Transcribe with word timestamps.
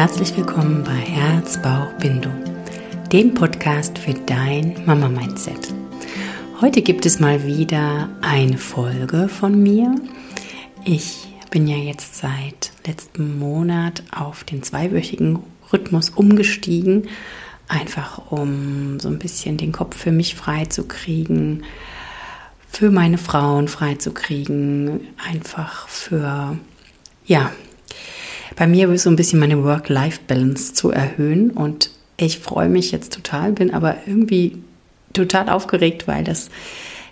Herzlich 0.00 0.34
willkommen 0.34 0.82
bei 0.82 0.96
Herz, 0.96 1.60
Bauch, 1.60 1.92
Bindung, 2.00 2.32
dem 3.12 3.34
Podcast 3.34 3.98
für 3.98 4.14
dein 4.14 4.74
Mama-Mindset. 4.86 5.74
Heute 6.58 6.80
gibt 6.80 7.04
es 7.04 7.20
mal 7.20 7.44
wieder 7.44 8.08
eine 8.22 8.56
Folge 8.56 9.28
von 9.28 9.62
mir. 9.62 9.94
Ich 10.86 11.28
bin 11.50 11.68
ja 11.68 11.76
jetzt 11.76 12.14
seit 12.16 12.72
letztem 12.86 13.38
Monat 13.38 14.02
auf 14.10 14.42
den 14.42 14.62
zweiwöchigen 14.62 15.40
Rhythmus 15.70 16.08
umgestiegen, 16.08 17.08
einfach 17.68 18.32
um 18.32 18.98
so 19.00 19.08
ein 19.08 19.18
bisschen 19.18 19.58
den 19.58 19.72
Kopf 19.72 19.98
für 19.98 20.12
mich 20.12 20.34
frei 20.34 20.64
zu 20.64 20.88
kriegen, 20.88 21.64
für 22.70 22.90
meine 22.90 23.18
Frauen 23.18 23.68
frei 23.68 23.96
zu 23.96 24.14
kriegen, 24.14 25.08
einfach 25.30 25.88
für 25.88 26.56
ja, 27.26 27.52
bei 28.56 28.66
mir 28.66 28.96
so 28.98 29.10
ein 29.10 29.16
bisschen 29.16 29.40
meine 29.40 29.62
Work-Life-Balance 29.64 30.74
zu 30.74 30.90
erhöhen. 30.90 31.50
Und 31.50 31.90
ich 32.16 32.38
freue 32.38 32.68
mich 32.68 32.92
jetzt 32.92 33.12
total, 33.12 33.52
bin 33.52 33.72
aber 33.72 33.96
irgendwie 34.06 34.58
total 35.12 35.48
aufgeregt, 35.48 36.06
weil 36.06 36.24
das 36.24 36.50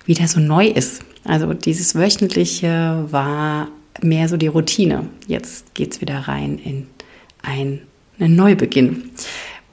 wieder 0.04 0.28
so 0.28 0.40
neu 0.40 0.66
ist. 0.66 1.02
Also 1.24 1.52
dieses 1.52 1.94
wöchentliche 1.94 3.06
war 3.10 3.68
mehr 4.00 4.28
so 4.28 4.36
die 4.36 4.46
Routine. 4.46 5.08
Jetzt 5.26 5.74
geht 5.74 5.92
es 5.92 6.00
wieder 6.00 6.20
rein 6.20 6.58
in 6.58 6.86
ein, 7.42 7.80
einen 8.18 8.36
Neubeginn, 8.36 9.10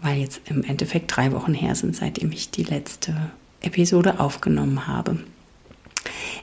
weil 0.02 0.20
jetzt 0.20 0.42
im 0.50 0.64
Endeffekt 0.64 1.16
drei 1.16 1.32
Wochen 1.32 1.54
her 1.54 1.76
sind, 1.76 1.96
seitdem 1.96 2.32
ich 2.32 2.52
die 2.52 2.64
letzte 2.64 3.16
Episode 3.62 4.20
aufgenommen 4.20 4.88
habe. 4.88 5.18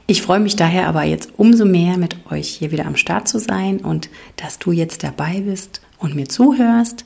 Ich 0.06 0.22
freue 0.22 0.41
mich 0.41 0.56
daher 0.56 0.89
aber 0.89 1.05
jetzt 1.05 1.31
umso 1.36 1.64
mehr, 1.64 1.97
mit 1.97 2.17
euch 2.31 2.48
hier 2.48 2.72
wieder 2.72 2.86
am 2.86 2.97
Start 2.97 3.28
zu 3.28 3.39
sein 3.39 3.78
und 3.78 4.11
dass 4.36 4.58
du 4.58 4.72
jetzt 4.72 5.05
dabei 5.05 5.41
bist 5.41 5.81
und 5.98 6.14
mir 6.14 6.28
zuhörst. 6.28 7.05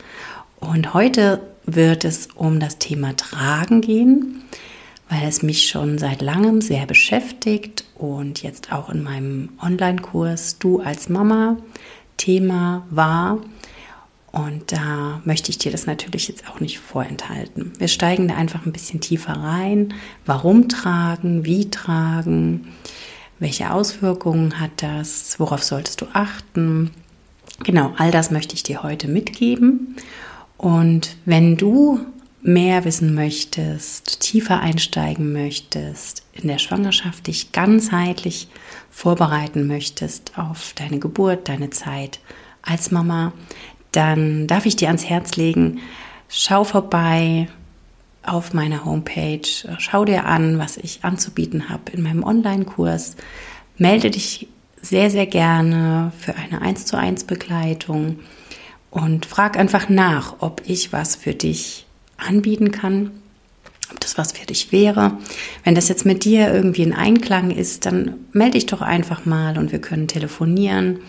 Und 0.61 0.95
heute 0.95 1.41
wird 1.67 2.05
es 2.05 2.29
um 2.35 2.59
das 2.59 2.79
Thema 2.79 3.15
Tragen 3.15 3.81
gehen, 3.83 4.43
weil 5.09 5.29
es 5.29 5.43
mich 5.43 5.69
schon 5.69 5.99
seit 5.99 6.23
langem 6.23 6.61
sehr 6.61 6.87
beschäftigt 6.87 7.85
und 7.95 8.43
jetzt 8.43 8.73
auch 8.73 8.89
in 8.89 9.03
meinem 9.03 9.51
Online-Kurs 9.63 10.59
Du 10.59 10.81
als 10.81 11.09
Mama 11.09 11.59
Thema 12.17 12.87
war. 12.91 13.41
Und 14.37 14.71
da 14.71 15.23
möchte 15.25 15.51
ich 15.51 15.57
dir 15.57 15.73
das 15.73 15.87
natürlich 15.87 16.29
jetzt 16.29 16.47
auch 16.47 16.61
nicht 16.61 16.79
vorenthalten. 16.79 17.73
Wir 17.79 17.89
steigen 17.89 18.29
da 18.29 18.35
einfach 18.35 18.67
ein 18.67 18.73
bisschen 18.73 19.01
tiefer 19.01 19.33
rein. 19.33 19.95
Warum 20.27 20.69
tragen? 20.69 21.47
Wie 21.47 21.71
tragen? 21.71 22.69
Welche 23.39 23.71
Auswirkungen 23.71 24.61
hat 24.61 24.83
das? 24.83 25.41
Worauf 25.41 25.63
solltest 25.63 26.03
du 26.03 26.07
achten? 26.13 26.91
Genau, 27.65 27.95
all 27.97 28.11
das 28.11 28.31
möchte 28.31 28.55
ich 28.55 28.63
dir 28.63 28.83
heute 28.83 29.09
mitgeben. 29.09 29.97
Und 30.59 31.17
wenn 31.25 31.57
du 31.57 32.01
mehr 32.43 32.85
wissen 32.85 33.15
möchtest, 33.15 34.21
tiefer 34.21 34.61
einsteigen 34.61 35.33
möchtest, 35.33 36.27
in 36.35 36.49
der 36.49 36.59
Schwangerschaft 36.59 37.27
dich 37.27 37.53
ganzheitlich 37.53 38.49
vorbereiten 38.91 39.67
möchtest 39.67 40.37
auf 40.37 40.75
deine 40.75 40.99
Geburt, 40.99 41.49
deine 41.49 41.71
Zeit 41.71 42.21
als 42.61 42.91
Mama, 42.91 43.33
dann 43.97 44.47
darf 44.47 44.67
ich 44.67 44.77
dir 44.77 44.89
ans 44.89 45.05
Herz 45.05 45.37
legen, 45.37 45.81
schau 46.29 46.65
vorbei 46.65 47.49
auf 48.23 48.53
meiner 48.53 48.85
Homepage, 48.85 49.49
schau 49.79 50.05
dir 50.05 50.27
an, 50.27 50.59
was 50.59 50.77
ich 50.77 51.01
anzubieten 51.03 51.69
habe 51.69 51.93
in 51.93 52.03
meinem 52.03 52.25
Online-Kurs, 52.25 53.17
melde 53.79 54.11
dich 54.11 54.49
sehr, 54.83 55.11
sehr 55.11 55.27
gerne 55.27 56.13
für 56.19 56.35
eine 56.37 56.61
1 56.61 56.87
zu 56.87 56.97
1 56.99 57.25
Begleitung 57.25 58.19
und 58.91 59.27
frag 59.27 59.59
einfach 59.59 59.89
nach, 59.89 60.37
ob 60.41 60.63
ich 60.67 60.93
was 60.93 61.17
für 61.17 61.35
dich 61.35 61.87
anbieten 62.17 62.73
kann, 62.73 63.11
ob 63.91 64.01
das 64.01 64.19
was 64.19 64.33
für 64.33 64.47
dich 64.47 64.73
wäre. 64.73 65.19
Wenn 65.65 65.75
das 65.75 65.89
jetzt 65.89 66.07
mit 66.07 66.25
dir 66.25 66.53
irgendwie 66.53 66.83
in 66.83 66.93
Einklang 66.93 67.51
ist, 67.51 67.87
dann 67.87 68.15
melde 68.33 68.53
dich 68.53 68.67
doch 68.67 68.83
einfach 68.83 69.25
mal 69.25 69.59
und 69.59 69.73
wir 69.73 69.81
können 69.81 70.09
telefonieren. 70.09 71.01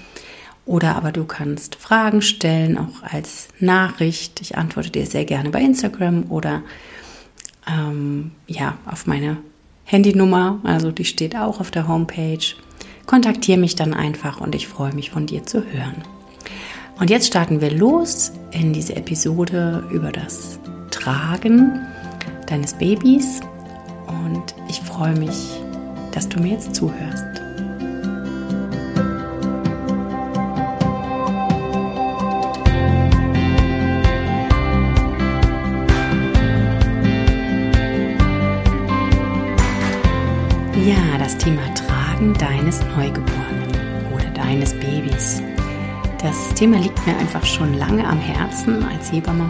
Oder 0.68 0.98
aber 0.98 1.14
du 1.14 1.24
kannst 1.24 1.76
Fragen 1.76 2.22
stellen, 2.22 2.78
auch 2.78 3.02
als 3.02 3.48
Nachricht. 3.60 4.42
Ich 4.42 4.58
antworte 4.58 4.92
dir 4.92 5.06
sehr 5.06 5.24
gerne 5.24 5.50
bei 5.50 5.62
Instagram 5.62 6.26
oder 6.30 6.62
ähm, 7.66 8.32
ja, 8.48 8.78
auf 8.86 9.08
meine 9.08 9.38
Handynummer. 9.86 10.60
Also 10.64 10.92
die 10.92 11.06
steht 11.06 11.38
auch 11.38 11.62
auf 11.62 11.72
der 11.72 11.88
Homepage. 11.88 12.44
Kontaktiere 13.06 13.58
mich 13.58 13.76
dann 13.76 13.94
einfach 13.94 14.42
und 14.42 14.56
ich 14.56 14.68
freue 14.68 14.94
mich 14.94 15.10
von 15.10 15.26
dir 15.26 15.46
zu 15.46 15.64
hören. 15.64 16.04
Und 17.00 17.10
jetzt 17.10 17.28
starten 17.28 17.62
wir 17.62 17.72
los 17.72 18.34
in 18.52 18.74
diese 18.74 18.98
Episode 18.98 19.86
über 19.90 20.12
das 20.12 20.60
Tragen 20.92 21.80
deines 22.48 22.74
Babys. 22.74 23.40
Und 24.06 24.54
ich 24.68 24.82
freue 24.82 25.18
mich, 25.18 25.62
dass 26.12 26.28
du 26.28 26.42
mir 26.42 26.54
jetzt 26.54 26.76
zuhörst. 26.76 27.47
Thema 41.48 41.74
Tragen 41.76 42.34
deines 42.34 42.82
Neugeborenen 42.98 43.72
oder 44.14 44.30
deines 44.32 44.74
Babys. 44.74 45.42
Das 46.22 46.54
Thema 46.56 46.78
liegt 46.78 47.08
mir 47.08 47.16
einfach 47.16 47.46
schon 47.46 47.74
lange 47.76 48.06
am 48.06 48.20
Herzen. 48.20 48.84
Als 48.84 49.14
Hebamme 49.14 49.50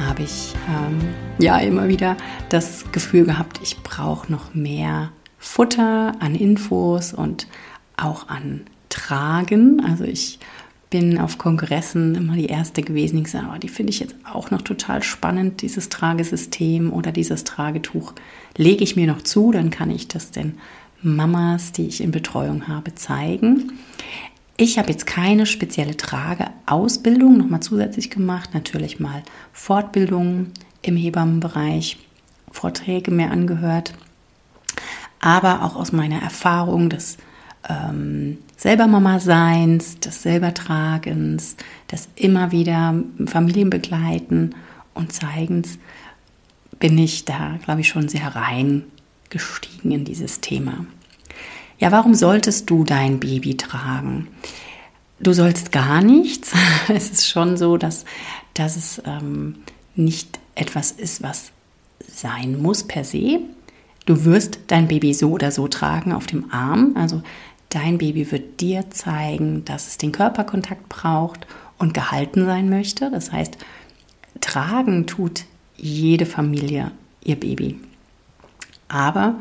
habe 0.00 0.22
ich 0.22 0.54
ähm, 0.66 0.96
ja 1.38 1.58
immer 1.58 1.88
wieder 1.88 2.16
das 2.48 2.90
Gefühl 2.90 3.26
gehabt, 3.26 3.60
ich 3.62 3.82
brauche 3.82 4.32
noch 4.32 4.54
mehr 4.54 5.10
Futter 5.38 6.14
an 6.20 6.34
Infos 6.34 7.12
und 7.12 7.48
auch 7.98 8.30
an 8.30 8.62
Tragen. 8.88 9.84
Also 9.86 10.04
ich 10.04 10.38
bin 10.88 11.18
auf 11.18 11.36
Kongressen 11.36 12.14
immer 12.14 12.34
die 12.34 12.46
erste 12.46 12.80
gewesen, 12.80 13.18
die 13.18 13.24
gesagt, 13.24 13.44
oh, 13.54 13.58
die 13.58 13.68
finde 13.68 13.90
ich 13.90 14.00
jetzt 14.00 14.14
auch 14.32 14.50
noch 14.50 14.62
total 14.62 15.02
spannend, 15.02 15.60
dieses 15.60 15.90
Tragesystem 15.90 16.90
oder 16.90 17.12
dieses 17.12 17.44
Tragetuch. 17.44 18.14
Lege 18.56 18.84
ich 18.84 18.96
mir 18.96 19.06
noch 19.06 19.20
zu, 19.20 19.52
dann 19.52 19.68
kann 19.68 19.90
ich 19.90 20.08
das 20.08 20.30
den 20.30 20.54
Mamas, 21.02 21.72
die 21.72 21.86
ich 21.86 22.00
in 22.00 22.10
Betreuung 22.10 22.68
habe, 22.68 22.94
zeigen. 22.94 23.72
Ich 24.56 24.78
habe 24.78 24.90
jetzt 24.90 25.06
keine 25.06 25.44
spezielle 25.44 25.96
Trageausbildung 25.96 27.36
nochmal 27.36 27.60
zusätzlich 27.60 28.10
gemacht, 28.10 28.54
natürlich 28.54 28.98
mal 28.98 29.22
Fortbildungen 29.52 30.52
im 30.80 30.96
Hebammenbereich, 30.96 31.98
Vorträge 32.50 33.10
mehr 33.10 33.30
angehört, 33.30 33.92
aber 35.20 35.62
auch 35.62 35.76
aus 35.76 35.92
meiner 35.92 36.22
Erfahrung 36.22 36.88
des 36.88 37.18
ähm, 37.68 38.38
selber 38.56 38.86
Mama 38.86 39.20
Seins, 39.20 40.00
des 40.00 40.22
Selbertragens, 40.22 41.56
des 41.90 42.08
immer 42.16 42.52
wieder 42.52 42.94
Familienbegleiten 43.26 44.54
und 44.94 45.12
Zeigens, 45.12 45.78
bin 46.78 46.96
ich 46.96 47.24
da, 47.24 47.58
glaube 47.64 47.82
ich, 47.82 47.88
schon 47.88 48.08
sehr 48.08 48.34
reingestiegen 49.26 49.90
in 49.90 50.04
dieses 50.04 50.40
Thema. 50.40 50.86
Ja, 51.78 51.92
warum 51.92 52.14
solltest 52.14 52.70
du 52.70 52.84
dein 52.84 53.20
Baby 53.20 53.56
tragen? 53.56 54.28
Du 55.20 55.32
sollst 55.32 55.72
gar 55.72 56.02
nichts. 56.02 56.52
Es 56.88 57.10
ist 57.10 57.28
schon 57.28 57.56
so, 57.56 57.76
dass, 57.76 58.04
dass 58.54 58.76
es 58.76 59.02
ähm, 59.04 59.56
nicht 59.94 60.38
etwas 60.54 60.92
ist, 60.92 61.22
was 61.22 61.52
sein 62.08 62.60
muss 62.60 62.84
per 62.84 63.04
se. 63.04 63.40
Du 64.06 64.24
wirst 64.24 64.60
dein 64.68 64.88
Baby 64.88 65.12
so 65.14 65.30
oder 65.32 65.50
so 65.50 65.68
tragen 65.68 66.12
auf 66.12 66.26
dem 66.26 66.52
Arm. 66.52 66.92
Also 66.96 67.22
Dein 67.70 67.98
Baby 67.98 68.30
wird 68.30 68.60
dir 68.60 68.90
zeigen, 68.90 69.64
dass 69.64 69.88
es 69.88 69.98
den 69.98 70.12
Körperkontakt 70.12 70.88
braucht 70.88 71.46
und 71.78 71.94
gehalten 71.94 72.46
sein 72.46 72.70
möchte. 72.70 73.10
Das 73.10 73.32
heißt, 73.32 73.58
tragen 74.40 75.06
tut 75.06 75.44
jede 75.76 76.26
Familie 76.26 76.92
ihr 77.24 77.36
Baby. 77.38 77.80
Aber 78.88 79.36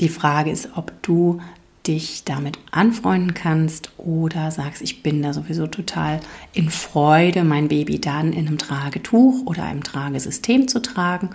die 0.00 0.08
Frage 0.08 0.50
ist, 0.50 0.70
ob 0.76 0.92
du 1.02 1.40
dich 1.86 2.24
damit 2.24 2.58
anfreunden 2.70 3.34
kannst 3.34 3.90
oder 3.98 4.50
sagst, 4.50 4.80
ich 4.80 5.02
bin 5.02 5.22
da 5.22 5.32
sowieso 5.32 5.66
total 5.66 6.20
in 6.52 6.70
Freude, 6.70 7.44
mein 7.44 7.68
Baby 7.68 8.00
dann 8.00 8.32
in 8.32 8.46
einem 8.46 8.58
Tragetuch 8.58 9.44
oder 9.46 9.64
einem 9.64 9.82
Tragesystem 9.82 10.66
zu 10.66 10.80
tragen. 10.80 11.30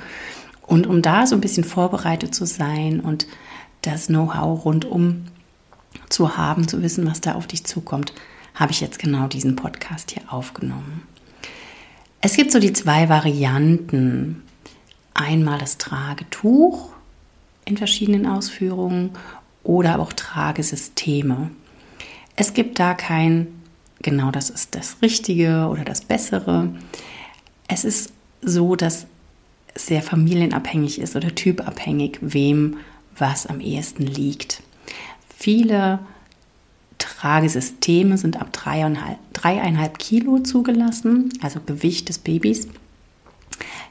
Und 0.66 0.88
um 0.88 1.02
da 1.02 1.28
so 1.28 1.36
ein 1.36 1.42
bisschen 1.42 1.64
vorbereitet 1.64 2.34
zu 2.34 2.46
sein 2.46 3.00
und 3.00 3.28
das 3.82 4.08
Know-how 4.08 4.66
rundum 4.66 5.26
zu 6.10 6.38
haben, 6.38 6.68
zu 6.68 6.82
wissen, 6.82 7.06
was 7.06 7.22
da 7.22 7.36
auf 7.36 7.48
dich 7.48 7.64
zukommt, 7.64 8.14
habe 8.56 8.72
ich 8.72 8.82
jetzt 8.82 9.00
genau 9.00 9.28
diesen 9.28 9.56
Podcast 9.56 10.12
hier 10.12 10.24
aufgenommen. 10.34 11.04
Es 12.22 12.36
gibt 12.36 12.52
so 12.52 12.60
die 12.60 12.74
zwei 12.74 13.08
Varianten. 13.08 14.44
Einmal 15.14 15.60
das 15.60 15.78
Tragetuch 15.78 16.90
in 17.70 17.78
verschiedenen 17.78 18.26
Ausführungen 18.26 19.12
oder 19.64 20.00
auch 20.00 20.14
Tragesysteme. 20.14 21.52
Es 22.36 22.54
gibt 22.54 22.80
da 22.80 22.94
kein 22.94 23.48
genau 24.02 24.32
das 24.32 24.50
ist 24.50 24.76
das 24.76 25.02
Richtige 25.02 25.68
oder 25.70 25.84
das 25.84 26.02
Bessere. 26.02 26.74
Es 27.68 27.84
ist 27.86 28.14
so, 28.42 28.76
dass 28.76 29.06
es 29.76 29.88
sehr 29.88 30.02
familienabhängig 30.02 31.00
ist 31.00 31.16
oder 31.16 31.34
typabhängig, 31.36 32.18
wem 32.22 32.78
was 33.18 33.46
am 33.46 33.60
ehesten 33.60 34.04
liegt. 34.04 34.64
Viele 35.38 36.00
Tragesysteme 36.98 38.18
sind 38.18 38.40
ab 38.42 38.52
dreieinhalb, 38.52 39.18
dreieinhalb 39.34 40.00
Kilo 40.00 40.40
zugelassen, 40.40 41.32
also 41.42 41.60
Gewicht 41.66 42.10
des 42.10 42.20
Babys. 42.20 42.68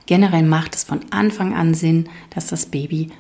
Generell 0.07 0.43
macht 0.43 0.75
es 0.75 0.85
von 0.85 1.01
Anfang 1.11 1.55
an 1.55 1.75
Sinn, 1.75 2.09
dass 2.31 2.47
das 2.47 2.67
Baby 2.67 3.11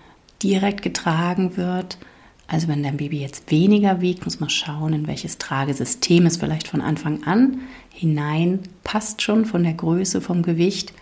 direkt 0.43 0.83
getragen 0.83 1.57
wird. 1.57 1.99
Also 2.47 2.69
wenn 2.69 2.83
dein 2.83 2.97
Baby 2.97 3.21
jetzt 3.21 3.51
weniger 3.51 4.01
wiegt, 4.01 4.25
muss 4.25 4.41
man 4.41 4.51
schauen, 4.51 4.95
in 4.95 5.07
welches 5.07 5.39
Tragesystem 5.39 6.25
es 6.27 6.39
vielleicht 6.39 6.69
von 6.69 6.81
Anfang 6.81 7.25
an 7.25 7.61
hinein 7.99 8.61
passt 8.85 9.23
schon 9.23 9.45
von 9.45 9.65
der 9.65 9.75
Größe, 9.75 10.21
vom 10.21 10.43
Gewicht. 10.43 10.93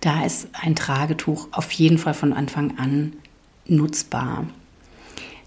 Da 0.00 0.24
ist 0.24 0.48
ein 0.52 0.74
Tragetuch 0.74 1.48
auf 1.52 1.70
jeden 1.72 1.98
Fall 1.98 2.14
von 2.14 2.32
Anfang 2.32 2.78
an 2.78 3.12
nutzbar. 3.66 4.46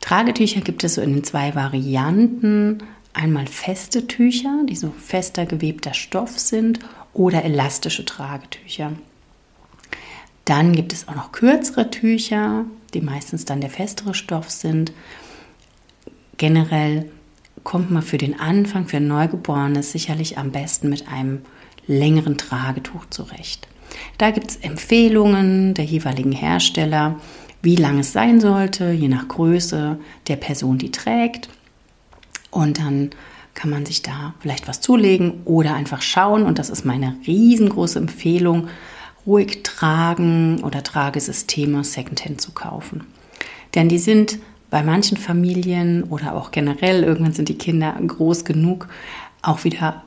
Tragetücher 0.01 0.61
gibt 0.61 0.83
es 0.83 0.95
so 0.95 1.01
in 1.01 1.23
zwei 1.23 1.53
Varianten. 1.55 2.83
Einmal 3.13 3.47
feste 3.47 4.07
Tücher, 4.07 4.63
die 4.69 4.75
so 4.75 4.93
fester 4.97 5.45
gewebter 5.45 5.93
Stoff 5.93 6.39
sind, 6.39 6.79
oder 7.13 7.43
elastische 7.43 8.05
Tragetücher. 8.05 8.93
Dann 10.45 10.73
gibt 10.73 10.93
es 10.93 11.07
auch 11.07 11.15
noch 11.15 11.31
kürzere 11.31 11.91
Tücher, 11.91 12.65
die 12.91 13.01
meistens 13.01 13.45
dann 13.45 13.61
der 13.61 13.69
festere 13.69 14.13
Stoff 14.13 14.49
sind. 14.49 14.91
Generell 16.37 17.11
kommt 17.63 17.91
man 17.91 18.01
für 18.01 18.17
den 18.17 18.39
Anfang, 18.39 18.87
für 18.87 18.97
ein 18.97 19.07
Neugeborenes 19.07 19.91
sicherlich 19.91 20.37
am 20.37 20.51
besten 20.51 20.89
mit 20.89 21.07
einem 21.07 21.41
längeren 21.87 22.37
Tragetuch 22.37 23.05
zurecht. 23.09 23.67
Da 24.17 24.31
gibt 24.31 24.51
es 24.51 24.55
Empfehlungen 24.57 25.73
der 25.73 25.85
jeweiligen 25.85 26.31
Hersteller 26.31 27.19
wie 27.61 27.75
lang 27.75 27.99
es 27.99 28.13
sein 28.13 28.39
sollte, 28.39 28.91
je 28.91 29.07
nach 29.07 29.27
Größe 29.27 29.99
der 30.27 30.35
Person, 30.37 30.77
die 30.77 30.91
trägt. 30.91 31.49
Und 32.51 32.79
dann 32.79 33.09
kann 33.53 33.69
man 33.69 33.85
sich 33.85 34.01
da 34.01 34.33
vielleicht 34.39 34.67
was 34.67 34.81
zulegen 34.81 35.41
oder 35.45 35.75
einfach 35.75 36.01
schauen. 36.01 36.43
Und 36.43 36.59
das 36.59 36.69
ist 36.69 36.85
meine 36.85 37.17
riesengroße 37.27 37.99
Empfehlung, 37.99 38.69
ruhig 39.29 39.61
tragen 39.63 40.63
oder 40.63 40.83
Tragesysteme 40.83 41.83
Secondhand 41.83 42.41
zu 42.41 42.51
kaufen. 42.51 43.05
Denn 43.75 43.87
die 43.87 43.99
sind 43.99 44.39
bei 44.71 44.81
manchen 44.81 45.17
Familien 45.17 46.03
oder 46.03 46.33
auch 46.33 46.51
generell, 46.51 47.03
irgendwann 47.03 47.33
sind 47.33 47.47
die 47.47 47.57
Kinder 47.57 47.95
groß 48.05 48.43
genug, 48.43 48.87
auch 49.43 49.63
wieder 49.63 50.03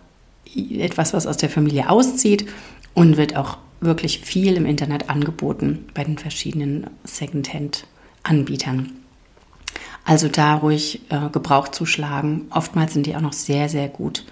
etwas, 0.55 1.15
was 1.15 1.27
aus 1.27 1.37
der 1.37 1.51
Familie 1.51 1.89
auszieht 1.89 2.49
und 2.95 3.17
wird 3.17 3.37
auch 3.37 3.59
wirklich 3.81 4.21
viel 4.21 4.57
im 4.57 4.67
Internet 4.67 5.09
angeboten 5.09 5.87
bei 5.95 6.05
den 6.05 6.19
verschiedenen 6.19 6.89
Secondhand-Anbietern. 7.05 8.91
Also 10.05 10.29
da 10.29 10.57
ruhig 10.57 11.01
äh, 11.11 11.29
Gebrauch 11.31 11.69
zuschlagen. 11.69 12.47
Oftmals 12.51 12.93
sind 12.93 13.07
die 13.07 13.15
auch 13.15 13.21
noch 13.21 13.33
sehr, 13.33 13.69
sehr 13.69 13.89
gut 13.89 14.25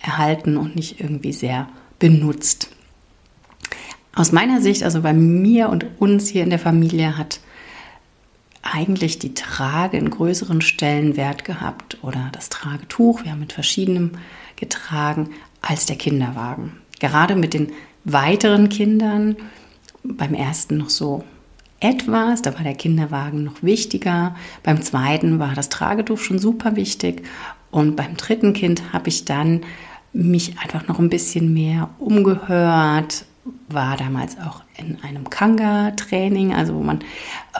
erhalten 0.00 0.56
und 0.56 0.74
nicht 0.74 1.00
irgendwie 1.00 1.32
sehr 1.32 1.68
benutzt. 1.98 2.70
Aus 4.18 4.32
meiner 4.32 4.60
Sicht, 4.60 4.82
also 4.82 5.02
bei 5.02 5.12
mir 5.12 5.68
und 5.68 5.86
uns 6.00 6.26
hier 6.26 6.42
in 6.42 6.50
der 6.50 6.58
Familie, 6.58 7.16
hat 7.16 7.38
eigentlich 8.62 9.20
die 9.20 9.32
Trage 9.32 9.96
einen 9.96 10.10
größeren 10.10 10.60
Stellenwert 10.60 11.44
gehabt 11.44 11.98
oder 12.02 12.28
das 12.32 12.48
Tragetuch, 12.48 13.22
wir 13.22 13.30
haben 13.30 13.38
mit 13.38 13.52
verschiedenem 13.52 14.10
getragen, 14.56 15.30
als 15.62 15.86
der 15.86 15.94
Kinderwagen. 15.94 16.72
Gerade 16.98 17.36
mit 17.36 17.54
den 17.54 17.70
weiteren 18.02 18.68
Kindern, 18.68 19.36
beim 20.02 20.34
ersten 20.34 20.78
noch 20.78 20.90
so 20.90 21.22
etwas, 21.78 22.42
da 22.42 22.54
war 22.54 22.64
der 22.64 22.74
Kinderwagen 22.74 23.44
noch 23.44 23.62
wichtiger, 23.62 24.34
beim 24.64 24.82
zweiten 24.82 25.38
war 25.38 25.54
das 25.54 25.68
Tragetuch 25.68 26.18
schon 26.18 26.40
super 26.40 26.74
wichtig. 26.74 27.22
Und 27.70 27.94
beim 27.94 28.16
dritten 28.16 28.52
Kind 28.52 28.92
habe 28.92 29.10
ich 29.10 29.26
dann 29.26 29.60
mich 30.12 30.58
einfach 30.58 30.88
noch 30.88 30.98
ein 30.98 31.08
bisschen 31.08 31.54
mehr 31.54 31.90
umgehört, 32.00 33.26
war 33.68 33.96
damals 33.96 34.38
auch 34.38 34.62
in 34.76 34.98
einem 35.02 35.28
Kanga-Training, 35.28 36.54
also 36.54 36.74
wo 36.74 36.82
man 36.82 37.00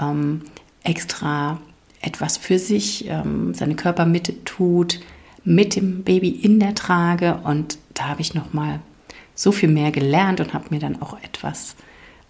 ähm, 0.00 0.42
extra 0.82 1.58
etwas 2.00 2.36
für 2.36 2.58
sich, 2.58 3.06
ähm, 3.08 3.54
seine 3.54 3.74
Körpermitte 3.74 4.44
tut, 4.44 5.00
mit 5.44 5.76
dem 5.76 6.04
Baby 6.04 6.28
in 6.28 6.60
der 6.60 6.74
Trage 6.74 7.40
und 7.44 7.78
da 7.94 8.08
habe 8.08 8.20
ich 8.20 8.34
noch 8.34 8.52
mal 8.52 8.80
so 9.34 9.52
viel 9.52 9.68
mehr 9.68 9.90
gelernt 9.90 10.40
und 10.40 10.52
habe 10.52 10.66
mir 10.70 10.80
dann 10.80 11.00
auch 11.00 11.16
etwas 11.22 11.76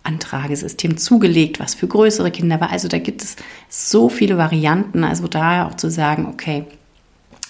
an 0.02 0.20
Tragesystem 0.20 0.96
zugelegt, 0.96 1.58
was 1.61 1.75
für 1.75 1.87
größere 1.87 2.31
Kinder 2.31 2.61
war. 2.61 2.70
Also 2.70 2.88
da 2.88 2.99
gibt 2.99 3.22
es 3.22 3.37
so 3.69 4.08
viele 4.08 4.38
Varianten. 4.38 5.04
Also 5.04 5.26
daher 5.26 5.66
auch 5.66 5.75
zu 5.75 5.90
sagen, 5.90 6.26
okay, 6.26 6.64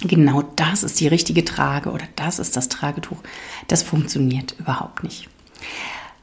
genau 0.00 0.42
das 0.56 0.82
ist 0.82 1.00
die 1.00 1.08
richtige 1.08 1.44
Trage 1.44 1.90
oder 1.90 2.04
das 2.16 2.38
ist 2.38 2.56
das 2.56 2.68
Tragetuch, 2.68 3.18
das 3.68 3.82
funktioniert 3.82 4.54
überhaupt 4.58 5.02
nicht. 5.02 5.28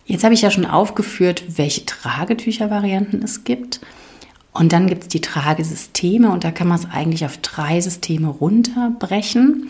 Jetzt 0.06 0.24
habe 0.24 0.34
ich 0.34 0.42
ja 0.42 0.52
schon 0.52 0.66
aufgeführt, 0.66 1.44
welche 1.57 1.86
Tragetüchervarianten 1.86 3.24
es 3.24 3.44
gibt. 3.44 3.81
Und 4.54 4.72
dann 4.72 4.88
gibt 4.88 5.04
es 5.04 5.07
die 5.10 5.22
Tragesysteme 5.22 6.31
und 6.31 6.44
da 6.44 6.52
kann 6.52 6.68
man 6.68 6.80
es 6.80 6.86
eigentlich 6.90 7.25
auf 7.25 7.38
drei 7.38 7.81
Systeme 7.81 8.30
runterbrechen. 8.30 9.69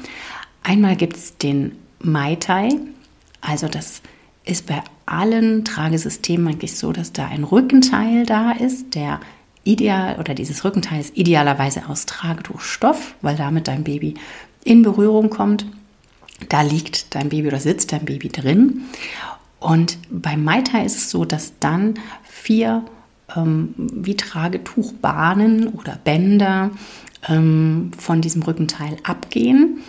Einmal 0.61 0.95
gibt 0.95 1.17
es 1.17 1.37
den 1.37 1.71
Mai 1.99 2.35
Tai, 2.35 2.69
also 3.41 3.67
das 3.67 4.01
ist 4.43 4.67
bei 4.67 4.83
allen 5.05 5.65
Tragesystemen 5.65 6.47
eigentlich 6.47 6.75
so, 6.77 6.91
dass 6.91 7.13
da 7.13 7.27
ein 7.27 7.43
Rückenteil 7.43 8.25
da 8.25 8.51
ist, 8.51 8.93
der 8.93 9.19
ideal 9.63 10.19
oder 10.19 10.35
dieses 10.35 10.63
Rückenteil 10.63 11.01
ist 11.01 11.17
idealerweise 11.17 11.89
aus 11.89 12.05
Tragetuchstoff, 12.05 13.15
weil 13.21 13.35
damit 13.35 13.67
dein 13.67 13.83
Baby 13.83 14.15
in 14.63 14.83
Berührung 14.83 15.29
kommt. 15.29 15.65
Da 16.49 16.61
liegt 16.61 17.15
dein 17.15 17.29
Baby 17.29 17.47
oder 17.47 17.59
sitzt 17.59 17.91
dein 17.91 18.05
Baby 18.05 18.29
drin. 18.29 18.81
Und 19.65 19.97
beim 20.11 20.43
Maita 20.43 20.83
ist 20.83 20.95
es 20.95 21.09
so, 21.09 21.25
dass 21.25 21.53
dann 21.59 21.95
vier 22.21 22.83
ähm, 23.35 23.73
wie 23.77 24.15
Tragetuchbahnen 24.15 25.69
oder 25.69 25.97
Bänder 26.03 26.69
ähm, 27.27 27.89
von 27.97 28.21
diesem 28.21 28.43
Rückenteil 28.43 28.97
abgehen. 29.01 29.79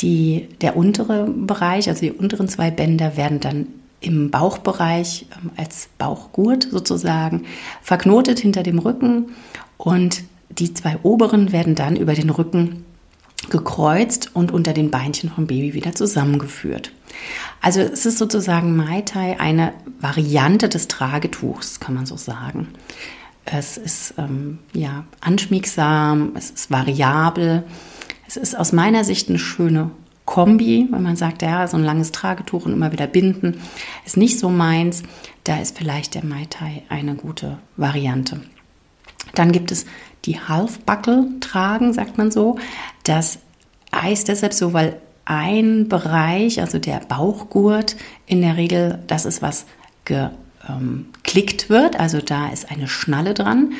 Die, 0.00 0.50
der 0.60 0.76
untere 0.76 1.24
Bereich, 1.24 1.88
also 1.88 2.02
die 2.02 2.12
unteren 2.12 2.48
zwei 2.48 2.70
Bänder, 2.70 3.16
werden 3.16 3.40
dann 3.40 3.68
im 4.00 4.30
Bauchbereich 4.30 5.24
ähm, 5.42 5.52
als 5.56 5.88
Bauchgurt 5.96 6.68
sozusagen 6.70 7.46
verknotet 7.80 8.38
hinter 8.40 8.62
dem 8.62 8.78
Rücken 8.78 9.30
und 9.78 10.22
die 10.50 10.74
zwei 10.74 10.98
oberen 11.02 11.50
werden 11.50 11.74
dann 11.74 11.96
über 11.96 12.12
den 12.12 12.28
Rücken 12.28 12.84
gekreuzt 13.48 14.32
und 14.34 14.52
unter 14.52 14.74
den 14.74 14.90
Beinchen 14.90 15.30
vom 15.30 15.46
Baby 15.46 15.72
wieder 15.72 15.94
zusammengeführt. 15.94 16.92
Also 17.60 17.80
es 17.80 18.06
ist 18.06 18.18
sozusagen 18.18 18.76
Mai 18.76 19.02
Tai 19.02 19.40
eine 19.40 19.72
Variante 20.00 20.68
des 20.68 20.88
Tragetuchs, 20.88 21.80
kann 21.80 21.94
man 21.94 22.06
so 22.06 22.16
sagen. 22.16 22.68
Es 23.44 23.76
ist 23.76 24.14
ähm, 24.18 24.58
ja 24.72 25.04
anschmiegsam, 25.20 26.32
es 26.36 26.50
ist 26.50 26.70
variabel 26.70 27.64
es 28.28 28.36
ist 28.36 28.56
aus 28.56 28.72
meiner 28.72 29.04
Sicht 29.04 29.30
eine 29.30 29.38
schöne 29.38 29.90
Kombi, 30.26 30.86
wenn 30.90 31.02
man 31.02 31.16
sagt, 31.16 31.40
ja, 31.40 31.66
so 31.66 31.78
ein 31.78 31.82
langes 31.84 32.12
Tragetuch 32.12 32.66
und 32.66 32.74
immer 32.74 32.92
wieder 32.92 33.06
binden, 33.06 33.62
ist 34.04 34.18
nicht 34.18 34.38
so 34.38 34.50
meins. 34.50 35.02
Da 35.44 35.58
ist 35.58 35.78
vielleicht 35.78 36.14
der 36.14 36.24
Mai 36.24 36.46
Tai 36.50 36.82
eine 36.90 37.14
gute 37.14 37.58
Variante. 37.78 38.42
Dann 39.34 39.50
gibt 39.50 39.72
es 39.72 39.86
die 40.26 40.38
Halfbuckle 40.38 41.26
tragen, 41.40 41.94
sagt 41.94 42.18
man 42.18 42.30
so. 42.30 42.58
Das 43.04 43.38
heißt 43.94 44.28
deshalb 44.28 44.52
so, 44.52 44.74
weil 44.74 45.00
ein 45.28 45.88
Bereich, 45.88 46.60
also 46.60 46.78
der 46.78 47.00
Bauchgurt, 47.00 47.96
in 48.26 48.40
der 48.40 48.56
Regel, 48.56 48.98
das 49.06 49.26
ist 49.26 49.42
was 49.42 49.66
geklickt 50.06 51.64
ähm, 51.64 51.68
wird, 51.68 52.00
also 52.00 52.20
da 52.22 52.48
ist 52.48 52.70
eine 52.70 52.88
Schnalle 52.88 53.34
dran. 53.34 53.74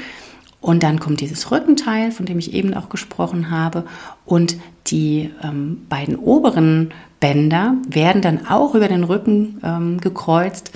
Und 0.60 0.82
dann 0.82 1.00
kommt 1.00 1.20
dieses 1.20 1.50
Rückenteil, 1.50 2.12
von 2.12 2.26
dem 2.26 2.38
ich 2.38 2.52
eben 2.52 2.74
auch 2.74 2.90
gesprochen 2.90 3.50
habe. 3.50 3.84
Und 4.26 4.58
die 4.88 5.30
ähm, 5.42 5.86
beiden 5.88 6.16
oberen 6.16 6.92
Bänder 7.18 7.76
werden 7.88 8.20
dann 8.20 8.46
auch 8.46 8.74
über 8.74 8.88
den 8.88 9.04
Rücken 9.04 9.58
ähm, 9.64 10.00
gekreuzt 10.00 10.72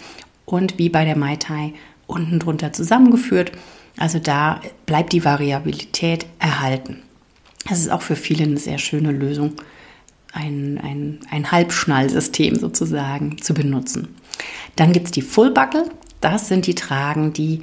und 0.46 0.78
wie 0.78 0.88
bei 0.88 1.04
der 1.04 1.18
Mai 1.18 1.36
Tai 1.36 1.74
unten 2.06 2.38
drunter 2.38 2.72
zusammengeführt. 2.72 3.52
Also 3.98 4.20
da 4.20 4.60
bleibt 4.86 5.12
die 5.12 5.24
Variabilität 5.24 6.24
erhalten. 6.38 7.02
Das 7.68 7.78
ist 7.78 7.90
auch 7.90 8.02
für 8.02 8.16
viele 8.16 8.44
eine 8.44 8.58
sehr 8.58 8.78
schöne 8.78 9.12
Lösung, 9.12 9.52
ein, 10.32 10.80
ein, 10.82 11.20
ein 11.30 11.50
Halbschnallsystem 11.52 12.56
sozusagen 12.56 13.38
zu 13.40 13.54
benutzen. 13.54 14.08
Dann 14.76 14.92
gibt 14.92 15.06
es 15.06 15.12
die 15.12 15.22
Full 15.22 15.50
Buckle. 15.50 15.90
Das 16.20 16.48
sind 16.48 16.66
die 16.66 16.74
Tragen, 16.74 17.32
die 17.32 17.62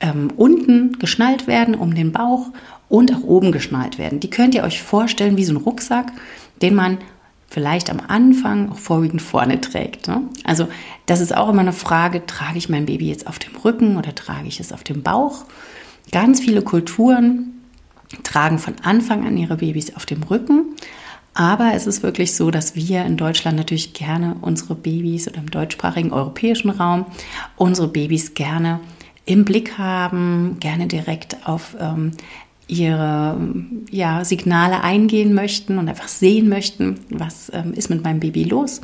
ähm, 0.00 0.30
unten 0.36 0.98
geschnallt 0.98 1.46
werden 1.46 1.74
um 1.74 1.94
den 1.94 2.12
Bauch 2.12 2.48
und 2.88 3.14
auch 3.14 3.22
oben 3.22 3.52
geschnallt 3.52 3.98
werden. 3.98 4.20
Die 4.20 4.30
könnt 4.30 4.54
ihr 4.54 4.64
euch 4.64 4.82
vorstellen 4.82 5.36
wie 5.36 5.44
so 5.44 5.52
ein 5.52 5.58
Rucksack, 5.58 6.12
den 6.60 6.74
man 6.74 6.98
vielleicht 7.48 7.90
am 7.90 8.00
Anfang 8.06 8.70
auch 8.70 8.78
vorwiegend 8.78 9.22
vorne 9.22 9.60
trägt. 9.60 10.08
Ne? 10.08 10.22
Also 10.44 10.68
das 11.06 11.20
ist 11.20 11.36
auch 11.36 11.48
immer 11.48 11.60
eine 11.60 11.72
Frage, 11.72 12.24
trage 12.26 12.58
ich 12.58 12.68
mein 12.68 12.86
Baby 12.86 13.08
jetzt 13.08 13.26
auf 13.26 13.38
dem 13.38 13.56
Rücken 13.56 13.96
oder 13.96 14.14
trage 14.14 14.48
ich 14.48 14.60
es 14.60 14.72
auf 14.72 14.84
dem 14.84 15.02
Bauch? 15.02 15.44
Ganz 16.12 16.40
viele 16.40 16.62
Kulturen 16.62 17.60
tragen 18.22 18.58
von 18.58 18.74
Anfang 18.82 19.26
an 19.26 19.36
ihre 19.36 19.56
Babys 19.56 19.94
auf 19.94 20.06
dem 20.06 20.22
Rücken. 20.22 20.76
Aber 21.34 21.72
es 21.74 21.86
ist 21.86 22.02
wirklich 22.02 22.34
so, 22.34 22.50
dass 22.50 22.74
wir 22.74 23.04
in 23.04 23.16
Deutschland 23.16 23.56
natürlich 23.56 23.92
gerne 23.92 24.36
unsere 24.40 24.74
Babys 24.74 25.28
oder 25.28 25.38
im 25.38 25.50
deutschsprachigen 25.50 26.12
europäischen 26.12 26.70
Raum 26.70 27.06
unsere 27.56 27.88
Babys 27.88 28.34
gerne 28.34 28.80
im 29.24 29.44
Blick 29.44 29.78
haben, 29.78 30.56
gerne 30.58 30.86
direkt 30.88 31.46
auf 31.46 31.76
ähm, 31.78 32.12
ihre 32.66 33.36
ja, 33.90 34.24
Signale 34.24 34.82
eingehen 34.82 35.34
möchten 35.34 35.78
und 35.78 35.88
einfach 35.88 36.08
sehen 36.08 36.48
möchten, 36.48 37.00
was 37.10 37.50
ähm, 37.52 37.74
ist 37.74 37.90
mit 37.90 38.02
meinem 38.02 38.20
Baby 38.20 38.44
los. 38.44 38.80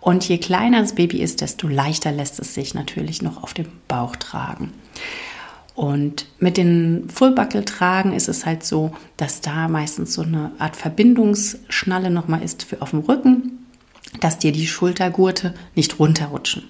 Und 0.00 0.28
je 0.28 0.38
kleiner 0.38 0.80
das 0.80 0.94
Baby 0.94 1.20
ist, 1.22 1.40
desto 1.40 1.68
leichter 1.68 2.12
lässt 2.12 2.40
es 2.40 2.54
sich 2.54 2.74
natürlich 2.74 3.22
noch 3.22 3.42
auf 3.42 3.54
dem 3.54 3.66
Bauch 3.88 4.16
tragen. 4.16 4.72
Und 5.74 6.26
mit 6.38 6.56
den 6.56 7.08
Fullbuckle-Tragen 7.08 8.12
ist 8.12 8.28
es 8.28 8.44
halt 8.44 8.64
so, 8.64 8.92
dass 9.16 9.40
da 9.40 9.68
meistens 9.68 10.12
so 10.12 10.22
eine 10.22 10.52
Art 10.58 10.76
Verbindungsschnalle 10.76 12.10
nochmal 12.10 12.42
ist 12.42 12.64
für 12.64 12.82
auf 12.82 12.90
dem 12.90 13.00
Rücken, 13.00 13.66
dass 14.20 14.38
dir 14.38 14.52
die 14.52 14.66
Schultergurte 14.66 15.54
nicht 15.74 15.98
runterrutschen. 15.98 16.64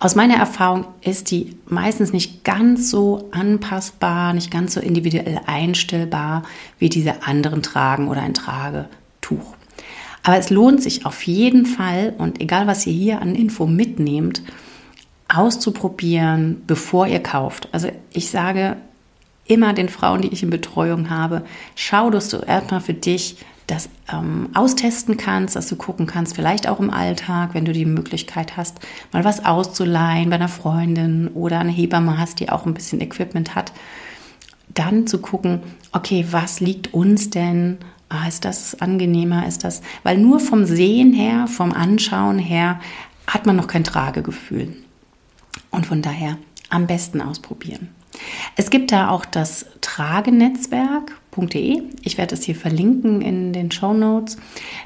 Aus 0.00 0.16
meiner 0.16 0.34
Erfahrung 0.34 0.86
ist 1.00 1.30
die 1.30 1.56
meistens 1.66 2.12
nicht 2.12 2.44
ganz 2.44 2.90
so 2.90 3.28
anpassbar, 3.30 4.34
nicht 4.34 4.50
ganz 4.50 4.74
so 4.74 4.80
individuell 4.80 5.40
einstellbar 5.46 6.42
wie 6.78 6.88
diese 6.88 7.22
anderen 7.22 7.62
Tragen 7.62 8.08
oder 8.08 8.22
ein 8.22 8.34
Tragetuch. 8.34 9.54
Aber 10.24 10.36
es 10.36 10.50
lohnt 10.50 10.82
sich 10.82 11.06
auf 11.06 11.22
jeden 11.22 11.66
Fall 11.66 12.14
und 12.18 12.40
egal 12.40 12.66
was 12.66 12.86
ihr 12.86 12.92
hier 12.92 13.22
an 13.22 13.34
Info 13.34 13.66
mitnehmt, 13.66 14.42
auszuprobieren, 15.36 16.62
bevor 16.66 17.06
ihr 17.06 17.22
kauft. 17.22 17.68
Also 17.72 17.88
ich 18.12 18.30
sage 18.30 18.76
immer 19.46 19.72
den 19.72 19.88
Frauen, 19.88 20.22
die 20.22 20.28
ich 20.28 20.42
in 20.42 20.50
Betreuung 20.50 21.10
habe, 21.10 21.44
schau, 21.74 22.10
dass 22.10 22.28
du 22.28 22.38
erstmal 22.38 22.80
für 22.80 22.94
dich 22.94 23.36
das 23.66 23.88
ähm, 24.12 24.50
austesten 24.54 25.16
kannst, 25.16 25.56
dass 25.56 25.68
du 25.68 25.76
gucken 25.76 26.06
kannst, 26.06 26.34
vielleicht 26.34 26.68
auch 26.68 26.80
im 26.80 26.90
Alltag, 26.90 27.50
wenn 27.54 27.64
du 27.64 27.72
die 27.72 27.86
Möglichkeit 27.86 28.56
hast, 28.56 28.78
mal 29.12 29.24
was 29.24 29.44
auszuleihen 29.44 30.28
bei 30.28 30.36
einer 30.36 30.48
Freundin 30.48 31.28
oder 31.28 31.60
eine 31.60 31.72
Hebamme 31.72 32.18
hast, 32.18 32.40
die 32.40 32.50
auch 32.50 32.66
ein 32.66 32.74
bisschen 32.74 33.00
Equipment 33.00 33.54
hat, 33.54 33.72
dann 34.68 35.06
zu 35.06 35.18
gucken, 35.18 35.62
okay, 35.92 36.26
was 36.30 36.60
liegt 36.60 36.92
uns 36.92 37.30
denn? 37.30 37.78
Ah, 38.10 38.28
ist 38.28 38.44
das 38.44 38.80
angenehmer? 38.80 39.46
Ist 39.46 39.64
das, 39.64 39.80
weil 40.02 40.18
nur 40.18 40.40
vom 40.40 40.66
Sehen 40.66 41.14
her, 41.14 41.46
vom 41.46 41.72
Anschauen 41.72 42.38
her, 42.38 42.80
hat 43.26 43.46
man 43.46 43.56
noch 43.56 43.66
kein 43.66 43.84
Tragegefühl. 43.84 44.74
Und 45.74 45.86
von 45.86 46.02
daher 46.02 46.38
am 46.70 46.86
besten 46.86 47.20
ausprobieren. 47.20 47.88
Es 48.56 48.70
gibt 48.70 48.92
da 48.92 49.10
auch 49.10 49.24
das 49.24 49.66
Tragenetzwerk.de. 49.80 51.82
Ich 52.02 52.16
werde 52.16 52.34
es 52.34 52.44
hier 52.44 52.54
verlinken 52.54 53.22
in 53.22 53.52
den 53.52 53.70
Show 53.70 53.92
Notes. 53.92 54.36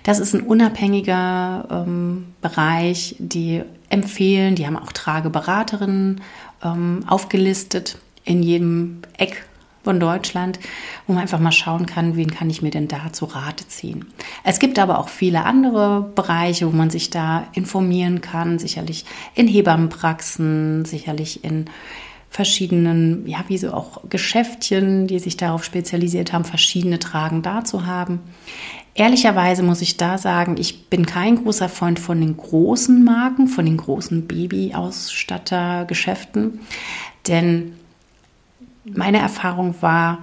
Das 0.02 0.18
ist 0.18 0.35
ein 0.35 0.42
unabhängiger 0.42 1.66
ähm, 1.71 2.28
Bereich, 2.40 3.16
die 3.18 3.62
empfehlen, 3.90 4.54
die 4.54 4.66
haben 4.66 4.76
auch 4.76 4.92
Trageberaterinnen 4.92 6.21
ähm, 6.64 7.04
aufgelistet 7.07 7.99
in 8.25 8.42
jedem 8.42 9.02
Eck 9.16 9.47
von 9.88 10.00
Deutschland, 10.00 10.59
wo 11.07 11.14
man 11.14 11.23
einfach 11.23 11.38
mal 11.38 11.50
schauen 11.50 11.87
kann, 11.87 12.14
wen 12.14 12.30
kann 12.30 12.50
ich 12.50 12.61
mir 12.61 12.68
denn 12.68 12.88
da 12.88 13.11
zu 13.11 13.25
Rate 13.25 13.66
ziehen. 13.68 14.04
Es 14.45 14.59
gibt 14.59 14.78
aber 14.78 14.99
auch 14.99 15.09
viele 15.09 15.47
andere 15.47 16.12
Bereiche, 16.14 16.66
wo 16.66 16.73
man 16.76 16.90
sich 16.90 17.09
da 17.09 17.47
informieren 17.54 18.21
kann, 18.21 18.59
sicherlich 18.59 19.07
in 19.35 19.49
Hebammenpraxen, 19.49 20.85
sicherlich 20.85 21.42
in 21.42 21.71
verschiedenen, 22.28 23.26
ja, 23.26 23.38
wie 23.49 23.57
so 23.57 23.73
auch 23.73 24.02
Geschäftchen, 24.11 25.07
die 25.07 25.21
sich 25.21 25.38
darauf 25.38 25.64
spezialisiert 25.64 26.35
haben, 26.35 26.45
verschiedene 26.45 26.99
Tragen 26.99 27.40
da 27.40 27.64
zu 27.64 27.87
haben. 27.87 28.21
Ehrlicherweise 28.92 29.62
muss 29.62 29.80
ich 29.80 29.97
da 29.97 30.18
sagen, 30.18 30.57
ich 30.59 30.90
bin 30.90 31.07
kein 31.07 31.42
großer 31.42 31.71
Freund 31.71 31.99
von 31.99 32.21
den 32.21 32.37
großen 32.37 33.02
Marken, 33.02 33.49
von 33.49 33.64
den 33.64 33.78
großen 33.78 34.26
Babyausstattergeschäften, 34.26 36.61
denn 37.26 37.73
meine 38.95 39.18
Erfahrung 39.18 39.75
war, 39.80 40.18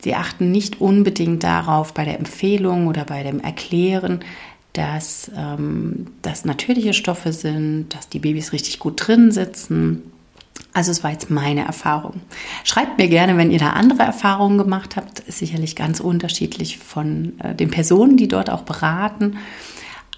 sie 0.00 0.14
achten 0.14 0.50
nicht 0.50 0.80
unbedingt 0.80 1.42
darauf 1.42 1.94
bei 1.94 2.04
der 2.04 2.18
Empfehlung 2.18 2.86
oder 2.86 3.04
bei 3.04 3.22
dem 3.22 3.40
Erklären, 3.40 4.20
dass 4.72 5.30
ähm, 5.36 6.06
das 6.22 6.44
natürliche 6.44 6.92
Stoffe 6.92 7.32
sind, 7.32 7.94
dass 7.94 8.08
die 8.08 8.18
Babys 8.18 8.52
richtig 8.52 8.78
gut 8.78 9.06
drin 9.06 9.30
sitzen 9.30 10.02
also 10.76 10.90
es 10.90 11.02
war 11.02 11.10
jetzt 11.10 11.30
meine 11.30 11.64
Erfahrung. 11.64 12.20
Schreibt 12.62 12.98
mir 12.98 13.08
gerne, 13.08 13.38
wenn 13.38 13.50
ihr 13.50 13.58
da 13.58 13.70
andere 13.70 14.02
Erfahrungen 14.02 14.58
gemacht 14.58 14.96
habt. 14.96 15.20
Ist 15.20 15.38
sicherlich 15.38 15.74
ganz 15.74 16.00
unterschiedlich 16.00 16.76
von 16.76 17.32
äh, 17.40 17.54
den 17.54 17.70
Personen, 17.70 18.18
die 18.18 18.28
dort 18.28 18.50
auch 18.50 18.60
beraten. 18.60 19.38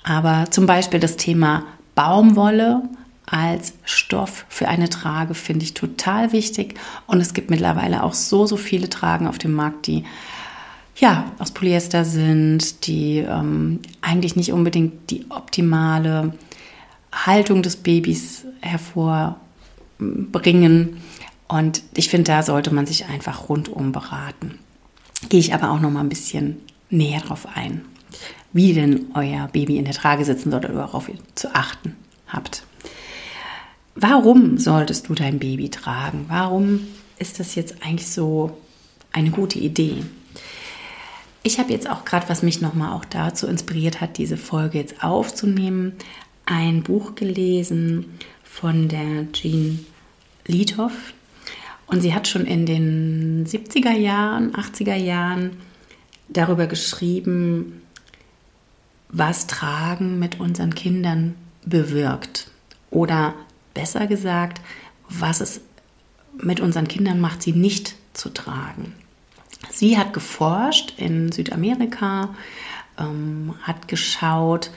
Aber 0.02 0.46
zum 0.50 0.66
Beispiel 0.66 0.98
das 0.98 1.16
Thema 1.16 1.64
Baumwolle 1.94 2.82
als 3.30 3.74
Stoff 3.84 4.46
für 4.48 4.68
eine 4.68 4.88
Trage 4.88 5.34
finde 5.34 5.64
ich 5.64 5.74
total 5.74 6.32
wichtig. 6.32 6.74
Und 7.06 7.20
es 7.20 7.34
gibt 7.34 7.50
mittlerweile 7.50 8.02
auch 8.02 8.14
so, 8.14 8.46
so 8.46 8.56
viele 8.56 8.88
Tragen 8.88 9.26
auf 9.26 9.38
dem 9.38 9.52
Markt, 9.52 9.86
die 9.86 10.04
ja, 10.96 11.30
aus 11.38 11.52
Polyester 11.52 12.04
sind, 12.04 12.86
die 12.86 13.18
ähm, 13.18 13.80
eigentlich 14.00 14.34
nicht 14.34 14.52
unbedingt 14.52 15.10
die 15.10 15.26
optimale 15.30 16.34
Haltung 17.12 17.62
des 17.62 17.76
Babys 17.76 18.44
hervor 18.60 19.38
bringen. 19.98 21.00
Und 21.46 21.82
ich 21.94 22.08
finde, 22.08 22.24
da 22.24 22.42
sollte 22.42 22.72
man 22.74 22.86
sich 22.86 23.06
einfach 23.06 23.48
rundum 23.48 23.92
beraten. 23.92 24.58
Gehe 25.28 25.40
ich 25.40 25.54
aber 25.54 25.70
auch 25.70 25.80
noch 25.80 25.90
mal 25.90 26.00
ein 26.00 26.08
bisschen 26.08 26.56
näher 26.90 27.20
drauf 27.20 27.46
ein, 27.54 27.84
wie 28.52 28.72
denn 28.72 29.06
euer 29.14 29.48
Baby 29.48 29.76
in 29.76 29.84
der 29.84 29.94
Trage 29.94 30.24
sitzen 30.24 30.50
soll 30.50 30.60
oder 30.60 30.74
darauf 30.74 31.10
zu 31.34 31.54
achten 31.54 31.96
habt. 32.26 32.64
Warum 34.00 34.58
solltest 34.58 35.08
du 35.08 35.14
dein 35.14 35.40
Baby 35.40 35.70
tragen? 35.70 36.26
Warum 36.28 36.86
ist 37.18 37.40
das 37.40 37.56
jetzt 37.56 37.82
eigentlich 37.82 38.08
so 38.08 38.56
eine 39.10 39.30
gute 39.30 39.58
Idee? 39.58 40.04
Ich 41.42 41.58
habe 41.58 41.72
jetzt 41.72 41.90
auch 41.90 42.04
gerade, 42.04 42.28
was 42.28 42.44
mich 42.44 42.60
nochmal 42.60 42.92
auch 42.92 43.04
dazu 43.04 43.48
inspiriert 43.48 44.00
hat, 44.00 44.16
diese 44.16 44.36
Folge 44.36 44.78
jetzt 44.78 45.02
aufzunehmen, 45.02 45.94
ein 46.46 46.84
Buch 46.84 47.16
gelesen 47.16 48.20
von 48.44 48.86
der 48.86 49.32
Jean 49.32 49.84
Liedhoff. 50.46 51.12
Und 51.88 52.00
sie 52.00 52.14
hat 52.14 52.28
schon 52.28 52.46
in 52.46 52.66
den 52.66 53.46
70er 53.48 53.96
Jahren, 53.96 54.54
80er 54.54 54.94
Jahren 54.94 55.56
darüber 56.28 56.68
geschrieben, 56.68 57.82
was 59.08 59.48
Tragen 59.48 60.20
mit 60.20 60.38
unseren 60.38 60.76
Kindern 60.76 61.34
bewirkt. 61.64 62.48
Oder 62.92 63.34
besser 63.74 64.06
gesagt, 64.06 64.60
was 65.08 65.40
es 65.40 65.60
mit 66.40 66.60
unseren 66.60 66.88
Kindern 66.88 67.20
macht, 67.20 67.42
sie 67.42 67.52
nicht 67.52 67.96
zu 68.12 68.28
tragen. 68.28 68.94
Sie 69.70 69.98
hat 69.98 70.12
geforscht 70.12 70.94
in 70.96 71.32
Südamerika, 71.32 72.34
ähm, 72.98 73.54
hat 73.62 73.88
geschaut, 73.88 74.70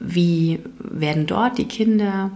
wie 0.00 0.60
werden 0.78 1.26
dort 1.26 1.58
die 1.58 1.68
Kinder 1.68 2.30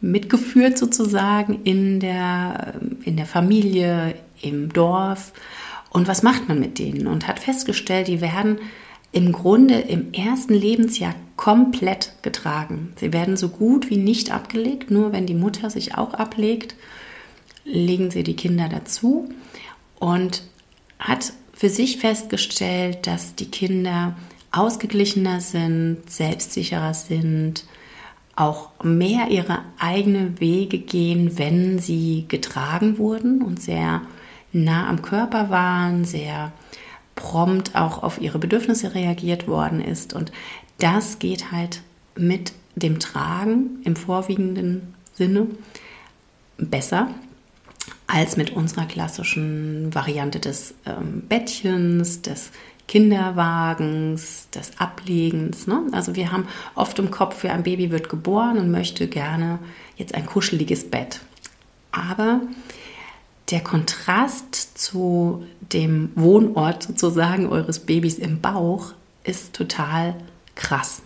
mitgeführt 0.00 0.78
sozusagen 0.78 1.62
in 1.64 2.00
der, 2.00 2.74
in 3.04 3.16
der 3.16 3.26
Familie, 3.26 4.14
im 4.40 4.72
Dorf. 4.72 5.32
Und 5.90 6.08
was 6.08 6.22
macht 6.22 6.48
man 6.48 6.60
mit 6.60 6.78
denen? 6.78 7.06
Und 7.06 7.26
hat 7.26 7.38
festgestellt, 7.38 8.08
die 8.08 8.20
werden 8.20 8.58
im 9.12 9.32
Grunde 9.32 9.78
im 9.80 10.12
ersten 10.12 10.54
Lebensjahr 10.54 11.14
komplett 11.36 12.12
getragen. 12.22 12.92
Sie 12.96 13.12
werden 13.12 13.36
so 13.36 13.48
gut 13.48 13.90
wie 13.90 13.96
nicht 13.96 14.30
abgelegt, 14.30 14.90
nur 14.90 15.12
wenn 15.12 15.26
die 15.26 15.34
Mutter 15.34 15.70
sich 15.70 15.96
auch 15.96 16.14
ablegt, 16.14 16.74
legen 17.64 18.10
sie 18.10 18.22
die 18.22 18.36
Kinder 18.36 18.68
dazu 18.68 19.28
und 19.98 20.42
hat 20.98 21.32
für 21.52 21.68
sich 21.68 21.98
festgestellt, 21.98 23.06
dass 23.06 23.34
die 23.34 23.50
Kinder 23.50 24.16
ausgeglichener 24.52 25.40
sind, 25.40 25.98
selbstsicherer 26.08 26.94
sind, 26.94 27.64
auch 28.36 28.70
mehr 28.82 29.28
ihre 29.30 29.60
eigenen 29.78 30.40
Wege 30.40 30.78
gehen, 30.78 31.38
wenn 31.38 31.78
sie 31.78 32.24
getragen 32.28 32.98
wurden 32.98 33.42
und 33.42 33.60
sehr 33.60 34.02
nah 34.52 34.88
am 34.88 35.02
Körper 35.02 35.50
waren, 35.50 36.04
sehr 36.04 36.52
prompt 37.20 37.76
auch 37.76 38.02
auf 38.02 38.20
ihre 38.20 38.38
Bedürfnisse 38.38 38.94
reagiert 38.94 39.46
worden 39.46 39.80
ist. 39.80 40.14
Und 40.14 40.32
das 40.78 41.18
geht 41.18 41.52
halt 41.52 41.82
mit 42.16 42.52
dem 42.76 42.98
Tragen 42.98 43.80
im 43.84 43.94
vorwiegenden 43.94 44.94
Sinne 45.12 45.46
besser 46.56 47.08
als 48.06 48.36
mit 48.36 48.50
unserer 48.50 48.86
klassischen 48.86 49.94
Variante 49.94 50.40
des 50.40 50.74
ähm, 50.86 51.22
Bettchens, 51.28 52.22
des 52.22 52.50
Kinderwagens, 52.88 54.48
des 54.50 54.72
Ablegens. 54.78 55.66
Ne? 55.66 55.82
Also 55.92 56.16
wir 56.16 56.32
haben 56.32 56.48
oft 56.74 56.98
im 56.98 57.10
Kopf, 57.10 57.44
ja, 57.44 57.52
ein 57.52 57.62
Baby 57.62 57.90
wird 57.90 58.08
geboren 58.08 58.58
und 58.58 58.70
möchte 58.70 59.06
gerne 59.06 59.58
jetzt 59.96 60.14
ein 60.14 60.26
kuscheliges 60.26 60.90
Bett. 60.90 61.20
Aber 61.92 62.40
der 63.50 63.60
Kontrast 63.60 64.78
zu 64.78 65.44
dem 65.60 66.10
Wohnort 66.14 66.84
sozusagen 66.84 67.46
eures 67.46 67.80
Babys 67.80 68.18
im 68.18 68.40
Bauch 68.40 68.92
ist 69.24 69.54
total 69.54 70.14
krass. 70.54 71.02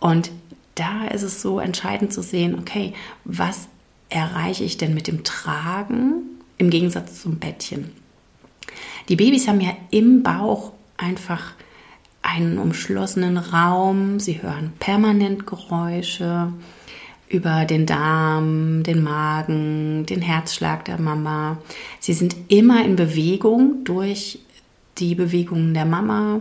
Und 0.00 0.30
da 0.74 1.06
ist 1.06 1.22
es 1.22 1.40
so 1.42 1.58
entscheidend 1.58 2.12
zu 2.12 2.22
sehen, 2.22 2.58
okay, 2.58 2.92
was 3.24 3.68
erreiche 4.08 4.64
ich 4.64 4.76
denn 4.76 4.94
mit 4.94 5.06
dem 5.06 5.24
Tragen 5.24 6.22
im 6.58 6.70
Gegensatz 6.70 7.22
zum 7.22 7.38
Bettchen? 7.38 7.92
Die 9.08 9.16
Babys 9.16 9.48
haben 9.48 9.60
ja 9.60 9.72
im 9.90 10.22
Bauch 10.22 10.72
einfach 10.96 11.52
einen 12.22 12.58
umschlossenen 12.58 13.38
Raum, 13.38 14.18
sie 14.18 14.42
hören 14.42 14.72
permanent 14.78 15.46
Geräusche 15.46 16.52
über 17.28 17.64
den 17.64 17.86
Darm, 17.86 18.82
den 18.82 19.02
Magen, 19.02 20.06
den 20.06 20.22
Herzschlag 20.22 20.84
der 20.84 21.00
Mama. 21.00 21.58
Sie 22.00 22.12
sind 22.12 22.36
immer 22.48 22.84
in 22.84 22.96
Bewegung 22.96 23.84
durch 23.84 24.38
die 24.98 25.14
Bewegungen 25.14 25.74
der 25.74 25.84
Mama, 25.84 26.40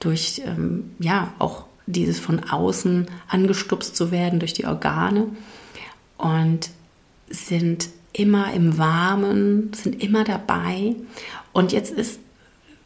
durch 0.00 0.42
ähm, 0.44 0.90
ja 0.98 1.32
auch 1.38 1.66
dieses 1.86 2.18
von 2.18 2.40
außen 2.44 3.06
angestupst 3.28 3.94
zu 3.94 4.10
werden 4.10 4.38
durch 4.38 4.52
die 4.52 4.66
Organe 4.66 5.26
und 6.16 6.70
sind 7.28 7.88
immer 8.12 8.52
im 8.52 8.78
Warmen, 8.78 9.72
sind 9.72 10.02
immer 10.02 10.24
dabei. 10.24 10.94
Und 11.52 11.72
jetzt 11.72 11.92
ist 11.92 12.20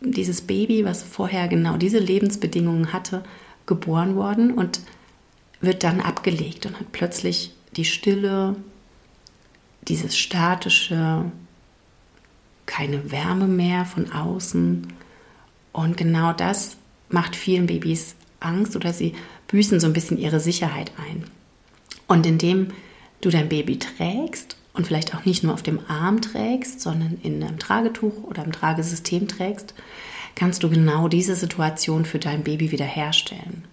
dieses 0.00 0.41
Baby, 0.41 0.85
was 0.85 1.03
vorher 1.03 1.49
genau 1.49 1.76
diese 1.76 1.99
Lebensbedingungen 1.99 2.93
hatte, 2.93 3.23
geboren 3.67 4.15
worden 4.15 4.53
und 4.53 4.81
wird 5.61 5.85
dann 5.85 6.01
abgelegt 6.01 6.67
und 6.67 6.79
hat 6.79 6.93
plötzlich 6.93 7.53
die 7.77 7.85
Stille, 7.85 8.57
dieses 9.89 10.17
statische, 10.17 11.31
keine 12.67 13.11
Wärme 13.11 13.47
mehr 13.47 13.85
von 13.85 14.13
außen. 14.13 14.93
Und 15.73 15.97
genau 15.97 16.33
das 16.33 16.77
macht 17.09 17.37
vielen 17.37 17.67
Babys 17.67 18.17
Angst 18.41 18.77
oder 18.77 18.93
sie 18.93 19.15
büßen 19.49 19.81
so 19.81 19.87
ein 19.87 19.93
bisschen 19.93 20.19
ihre 20.19 20.41
Sicherheit 20.41 20.93
ein. 20.99 21.25
Und 22.07 22.27
indem 22.27 22.69
du 23.21 23.31
dein 23.31 23.49
Baby 23.49 23.79
trägst 23.79 24.57
und 24.75 24.87
vielleicht 24.87 25.15
auch 25.15 25.25
nicht 25.25 25.43
nur 25.43 25.55
auf 25.55 25.63
dem 25.63 25.81
Arm 25.89 26.21
trägst, 26.21 26.81
sondern 26.81 27.19
in 27.23 27.43
einem 27.43 27.59
Tragetuch 27.59 28.25
oder 28.25 28.45
im 28.45 28.53
Tragesystem 28.53 29.29
trägst, 29.29 29.75
kannst 30.35 30.63
du 30.63 30.69
genau 30.69 31.09
diese 31.09 31.35
Situation 31.35 32.05
für 32.05 32.19
dein 32.19 32.45
Baby 32.45 32.71
wiederherstellen. 32.71 33.65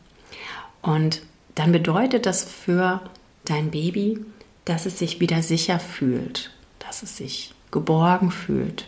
Und 0.82 1.22
dann 1.56 1.72
bedeutet 1.72 2.26
das 2.26 2.44
für 2.44 3.02
dein 3.46 3.72
Baby, 3.72 4.20
dass 4.66 4.86
es 4.86 5.00
sich 5.00 5.20
wieder 5.20 5.42
sicher 5.42 5.80
fühlt, 5.80 6.52
dass 6.80 7.04
es 7.04 7.18
sich 7.18 7.54
geborgen 7.72 8.32
fühlt, 8.32 8.86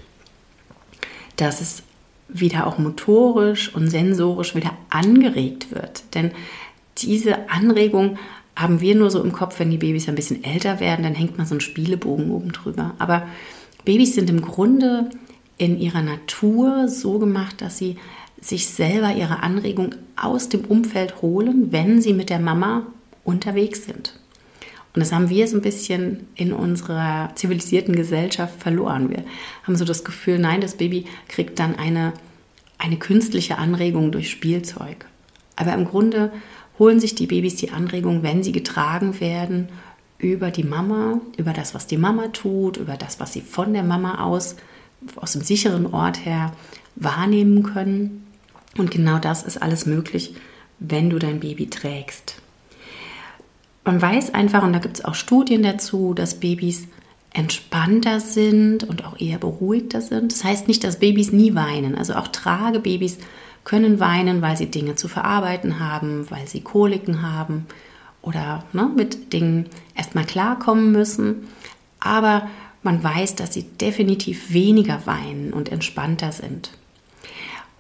dass 1.36 1.62
es 1.62 1.84
wieder 2.27 2.65
auch 2.67 2.77
motorisch 2.77 3.74
und 3.74 3.89
sensorisch 3.89 4.55
wieder 4.55 4.72
angeregt 4.89 5.72
wird. 5.72 6.03
Denn 6.15 6.31
diese 6.98 7.50
Anregung 7.50 8.17
haben 8.55 8.79
wir 8.79 8.95
nur 8.95 9.12
so 9.12 9.22
im 9.22 9.34
Kopf, 9.34 9.60
wenn 9.60 9.69
die 9.69 9.77
Babys 9.77 10.07
ein 10.07 10.15
bisschen 10.15 10.43
älter 10.43 10.79
werden, 10.79 11.03
dann 11.03 11.15
hängt 11.15 11.38
man 11.38 11.45
so 11.45 11.53
einen 11.53 11.62
Spielebogen 11.62 12.32
oben 12.32 12.51
drüber. 12.51 12.95
Aber 12.99 13.28
Babys 13.84 14.15
sind 14.15 14.30
im 14.30 14.41
Grunde 14.41 15.10
in 15.58 15.78
ihrer 15.78 16.01
Natur 16.01 16.88
so 16.88 17.19
gemacht, 17.19 17.62
dass 17.62 17.78
sie 17.78 17.97
sich 18.47 18.67
selber 18.67 19.13
ihre 19.13 19.41
Anregung 19.41 19.95
aus 20.15 20.49
dem 20.49 20.65
Umfeld 20.65 21.21
holen, 21.21 21.71
wenn 21.71 22.01
sie 22.01 22.13
mit 22.13 22.29
der 22.29 22.39
Mama 22.39 22.86
unterwegs 23.23 23.86
sind. 23.86 24.19
Und 24.93 25.01
das 25.01 25.12
haben 25.12 25.29
wir 25.29 25.47
so 25.47 25.58
ein 25.58 25.62
bisschen 25.62 26.27
in 26.36 26.53
unserer 26.53 27.31
zivilisierten 27.36 27.95
Gesellschaft 27.95 28.62
verloren. 28.62 29.10
Wir 29.10 29.25
haben 29.63 29.75
so 29.75 29.84
das 29.84 30.05
Gefühl, 30.05 30.39
nein, 30.39 30.62
das 30.62 30.75
Baby 30.75 31.05
kriegt 31.27 31.60
dann 31.60 31.75
eine, 31.75 32.13
eine 32.77 32.97
künstliche 32.97 33.58
Anregung 33.58 34.12
durch 34.12 34.29
Spielzeug. 34.29 35.05
Aber 35.58 35.73
im 35.73 35.86
Grunde 35.86 36.31
holen 36.79 36.99
sich 36.99 37.15
die 37.15 37.27
Babys 37.27 37.55
die 37.55 37.71
Anregung, 37.71 38.23
wenn 38.23 38.43
sie 38.43 38.51
getragen 38.53 39.19
werden, 39.19 39.67
über 40.17 40.49
die 40.49 40.63
Mama, 40.63 41.19
über 41.38 41.51
das, 41.51 41.73
was 41.73 41.88
die 41.88 41.97
Mama 41.97 42.29
tut, 42.29 42.77
über 42.77 42.95
das, 42.95 43.19
was 43.19 43.34
sie 43.34 43.41
von 43.41 43.73
der 43.73 43.84
Mama 43.84 44.23
aus, 44.23 44.55
aus 45.17 45.34
dem 45.34 45.41
sicheren 45.41 45.88
Ort 45.88 46.25
her 46.25 46.53
wahrnehmen 46.95 47.63
können. 47.63 48.25
Und 48.78 48.92
genau 48.92 49.20
das 49.20 49.44
ist 49.44 49.62
alles 49.62 49.86
möglich, 49.86 50.36
wenn 50.80 51.10
du 51.10 51.20
dein 51.20 51.40
Baby 51.40 51.70
trägst. 51.70 52.36
Man 53.86 54.02
weiß 54.02 54.34
einfach, 54.34 54.64
und 54.64 54.74
da 54.74 54.80
gibt 54.80 54.98
es 54.98 55.06
auch 55.06 55.16
Studien 55.16 55.64
dazu, 55.64 56.14
dass 56.14 56.40
Babys 56.40 56.88
entspannter 57.32 58.20
sind 58.20 58.84
und 58.84 59.06
auch 59.06 59.20
eher 59.20 59.38
beruhigter 59.38 60.02
sind. 60.02 60.32
Das 60.32 60.44
heißt 60.44 60.68
nicht, 60.68 60.84
dass 60.84 61.00
Babys 61.00 61.32
nie 61.32 61.54
weinen. 61.54 61.96
Also 61.96 62.16
auch 62.16 62.30
Tragebabys 62.30 63.18
können 63.64 64.00
weinen, 64.00 64.42
weil 64.42 64.58
sie 64.58 64.68
Dinge 64.68 64.96
zu 64.96 65.08
verarbeiten 65.08 65.80
haben, 65.80 66.30
weil 66.32 66.48
sie 66.48 66.62
Koliken 66.62 67.22
haben 67.22 67.66
oder 68.22 68.64
ne, 68.74 68.90
mit 68.96 69.34
Dingen 69.34 69.68
erstmal 69.96 70.26
klarkommen 70.26 70.92
müssen. 70.92 71.48
Aber 72.00 72.48
man 72.84 73.04
weiß, 73.04 73.36
dass 73.36 73.54
sie 73.54 73.64
definitiv 73.64 74.54
weniger 74.54 75.06
weinen 75.06 75.54
und 75.54 75.72
entspannter 75.72 76.32
sind. 76.32 76.72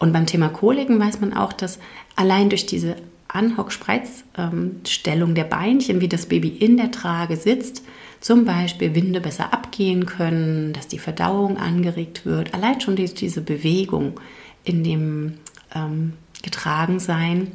Und 0.05 0.13
beim 0.13 0.27
Thema 0.27 0.49
Koliken 0.49 0.99
weiß 0.99 1.19
man 1.19 1.33
auch, 1.33 1.51
dass 1.51 1.79
allein 2.15 2.49
durch 2.49 2.67
diese 2.67 2.95
Anhock-Spreizstellung 3.27 5.33
der 5.33 5.45
Beinchen, 5.45 5.99
wie 5.99 6.07
das 6.07 6.27
Baby 6.27 6.49
in 6.49 6.77
der 6.77 6.91
Trage 6.91 7.37
sitzt, 7.37 7.81
zum 8.21 8.45
Beispiel 8.45 8.93
Winde 8.93 9.19
besser 9.19 9.51
abgehen 9.51 10.05
können, 10.05 10.73
dass 10.73 10.87
die 10.87 10.99
Verdauung 10.99 11.57
angeregt 11.57 12.23
wird. 12.23 12.53
Allein 12.53 12.79
schon 12.81 12.97
durch 12.97 13.15
diese 13.15 13.41
Bewegung 13.41 14.19
in 14.63 14.83
dem 14.83 15.39
ähm, 15.73 16.13
Getragensein 16.43 17.53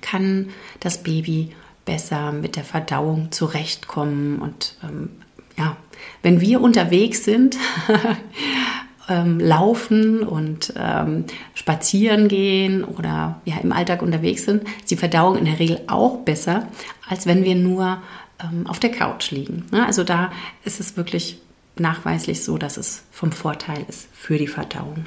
kann 0.00 0.48
das 0.80 1.04
Baby 1.04 1.50
besser 1.84 2.32
mit 2.32 2.56
der 2.56 2.64
Verdauung 2.64 3.30
zurechtkommen. 3.30 4.40
Und 4.40 4.76
ähm, 4.82 5.10
ja, 5.56 5.76
wenn 6.24 6.40
wir 6.40 6.60
unterwegs 6.60 7.22
sind, 7.22 7.56
ähm, 9.08 9.40
laufen 9.40 10.22
und 10.22 10.72
ähm, 10.76 11.24
spazieren 11.54 12.28
gehen 12.28 12.84
oder 12.84 13.40
ja, 13.44 13.56
im 13.58 13.72
Alltag 13.72 14.02
unterwegs 14.02 14.44
sind, 14.44 14.64
ist 14.80 14.90
die 14.90 14.96
Verdauung 14.96 15.36
in 15.36 15.46
der 15.46 15.58
Regel 15.58 15.80
auch 15.86 16.18
besser, 16.18 16.68
als 17.08 17.26
wenn 17.26 17.44
wir 17.44 17.54
nur 17.54 18.02
ähm, 18.42 18.66
auf 18.66 18.78
der 18.78 18.90
Couch 18.90 19.30
liegen. 19.30 19.66
Ne? 19.72 19.84
Also 19.84 20.04
da 20.04 20.30
ist 20.64 20.80
es 20.80 20.96
wirklich 20.96 21.40
nachweislich 21.76 22.44
so, 22.44 22.58
dass 22.58 22.76
es 22.76 23.04
vom 23.10 23.32
Vorteil 23.32 23.84
ist 23.88 24.08
für 24.12 24.38
die 24.38 24.46
Verdauung. 24.46 25.06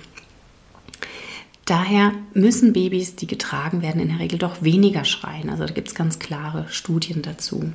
Daher 1.65 2.13
müssen 2.33 2.73
Babys, 2.73 3.15
die 3.15 3.27
getragen 3.27 3.81
werden, 3.81 4.01
in 4.01 4.09
der 4.09 4.19
Regel 4.19 4.39
doch 4.39 4.61
weniger 4.61 5.05
schreien. 5.05 5.49
Also 5.49 5.65
da 5.65 5.73
gibt 5.73 5.89
es 5.89 5.95
ganz 5.95 6.19
klare 6.19 6.65
Studien 6.69 7.21
dazu. 7.21 7.71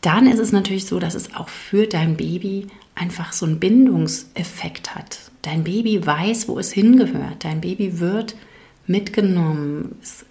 Dann 0.00 0.26
ist 0.26 0.38
es 0.38 0.52
natürlich 0.52 0.86
so, 0.86 1.00
dass 1.00 1.14
es 1.14 1.34
auch 1.34 1.48
für 1.48 1.86
dein 1.86 2.16
Baby 2.16 2.68
einfach 2.96 3.32
so 3.32 3.46
einen 3.46 3.60
Bindungseffekt 3.60 4.96
hat. 4.96 5.30
Dein 5.42 5.62
Baby 5.62 6.04
weiß, 6.04 6.48
wo 6.48 6.58
es 6.58 6.72
hingehört. 6.72 7.44
Dein 7.44 7.60
Baby 7.60 8.00
wird 8.00 8.34
mitgenommen. 8.86 9.94
Es, 10.02 10.24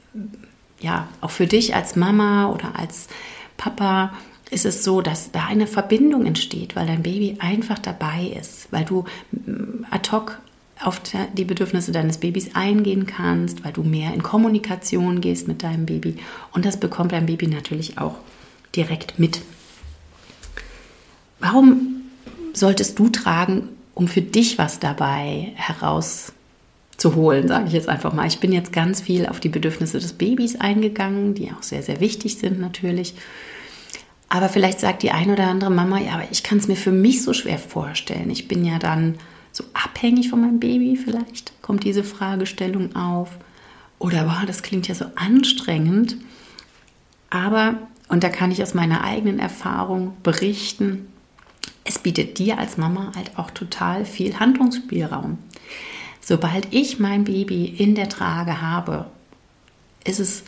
ja, 0.82 1.08
auch 1.21 1.32
für 1.32 1.47
dich 1.47 1.73
als 1.73 1.95
Mama 1.95 2.51
oder 2.51 2.78
als 2.78 3.08
Papa 3.56 4.13
ist 4.51 4.65
es 4.65 4.84
so, 4.84 5.01
dass 5.01 5.32
da 5.32 5.45
eine 5.45 5.67
Verbindung 5.67 6.25
entsteht, 6.25 6.75
weil 6.75 6.86
dein 6.86 7.04
Baby 7.04 7.38
einfach 7.39 7.80
dabei 7.80 8.36
ist, 8.39 8.67
weil 8.71 8.86
du 8.86 9.06
mm, 9.32 9.86
ad 9.89 10.12
hoc 10.12 10.39
auf 10.82 11.01
die 11.34 11.45
Bedürfnisse 11.45 11.93
deines 11.93 12.17
Babys 12.17 12.54
eingehen 12.54 13.06
kannst, 13.06 13.63
weil 13.63 13.71
du 13.71 13.84
mehr 13.84 14.13
in 14.13 14.21
Kommunikation 14.21 15.21
gehst 15.21 15.47
mit 15.47 15.63
deinem 15.63 15.86
Baby 15.86 16.17
und 16.51 16.65
das 16.65 16.78
bekommt 16.80 17.13
dein 17.13 17.25
Baby 17.25 17.47
natürlich 17.47 17.97
auch 17.97 18.17
direkt 18.75 19.17
mit. 19.17 19.41
Warum 21.39 21.94
solltest 22.56 22.98
du 23.00 23.10
tragen, 23.10 23.70
um 23.94 24.08
für 24.08 24.22
dich 24.22 24.58
was 24.58 24.80
dabei 24.80 25.54
herauszuholen, 25.56 27.48
sage 27.48 27.68
ich 27.68 27.74
jetzt 27.74 27.89
einfach 27.89 28.13
mal. 28.13 28.28
Ich 28.28 28.39
bin 28.39 28.52
jetzt 28.52 28.74
ganz 28.74 29.02
viel 29.02 29.28
auf 29.28 29.39
die 29.39 29.50
Bedürfnisse 29.50 30.00
des 30.00 30.13
Babys 30.13 30.56
eingegangen, 30.60 31.34
die 31.34 31.52
auch 31.52 31.63
sehr, 31.63 31.84
sehr 31.84 32.00
wichtig 32.00 32.38
sind 32.38 32.60
natürlich. 32.60 33.15
Aber 34.28 34.50
vielleicht 34.50 34.80
sagt 34.80 35.04
die 35.04 35.12
eine 35.12 35.34
oder 35.34 35.48
andere 35.48 35.70
Mama, 35.70 36.00
ja, 36.00 36.13
aber 36.13 36.26
ich 36.32 36.44
kann 36.44 36.58
es 36.58 36.68
mir 36.68 36.76
für 36.76 36.91
mich 36.91 37.24
so 37.24 37.34
schwer 37.34 37.60
vorstellen. 37.60 38.30
Ich 38.30 38.48
bin 38.48 38.65
ja 38.65 38.80
dann 38.80 39.15
so 39.52 39.63
abhängig 39.74 40.30
von 40.30 40.41
meinem 40.41 40.60
Baby, 40.60 40.98
vielleicht 40.98 41.54
kommt 41.62 41.84
diese 41.84 42.04
Fragestellung 42.04 42.96
auf. 42.96 43.30
Oder, 44.00 44.26
boah, 44.26 44.44
das 44.46 44.62
klingt 44.62 44.88
ja 44.89 44.96
so 44.96 45.06
anstrengend. 45.15 46.18
Aber, 47.30 47.76
und 48.10 48.24
da 48.24 48.30
kann 48.30 48.52
ich 48.52 48.62
aus 48.62 48.74
meiner 48.74 49.04
eigenen 49.04 49.39
Erfahrung 49.39 50.18
berichten, 50.22 51.08
es 51.86 52.00
bietet 52.00 52.39
dir 52.39 52.58
als 52.58 52.78
Mama 52.78 53.13
halt 53.15 53.38
auch 53.38 53.52
total 53.52 54.04
viel 54.06 54.39
Handlungsspielraum. 54.39 55.38
Sobald 56.19 56.74
ich 56.74 57.00
mein 57.00 57.24
Baby 57.24 57.65
in 57.65 57.95
der 57.95 58.10
Trage 58.10 58.62
habe, 58.62 59.06
ist 60.04 60.19
es 60.19 60.43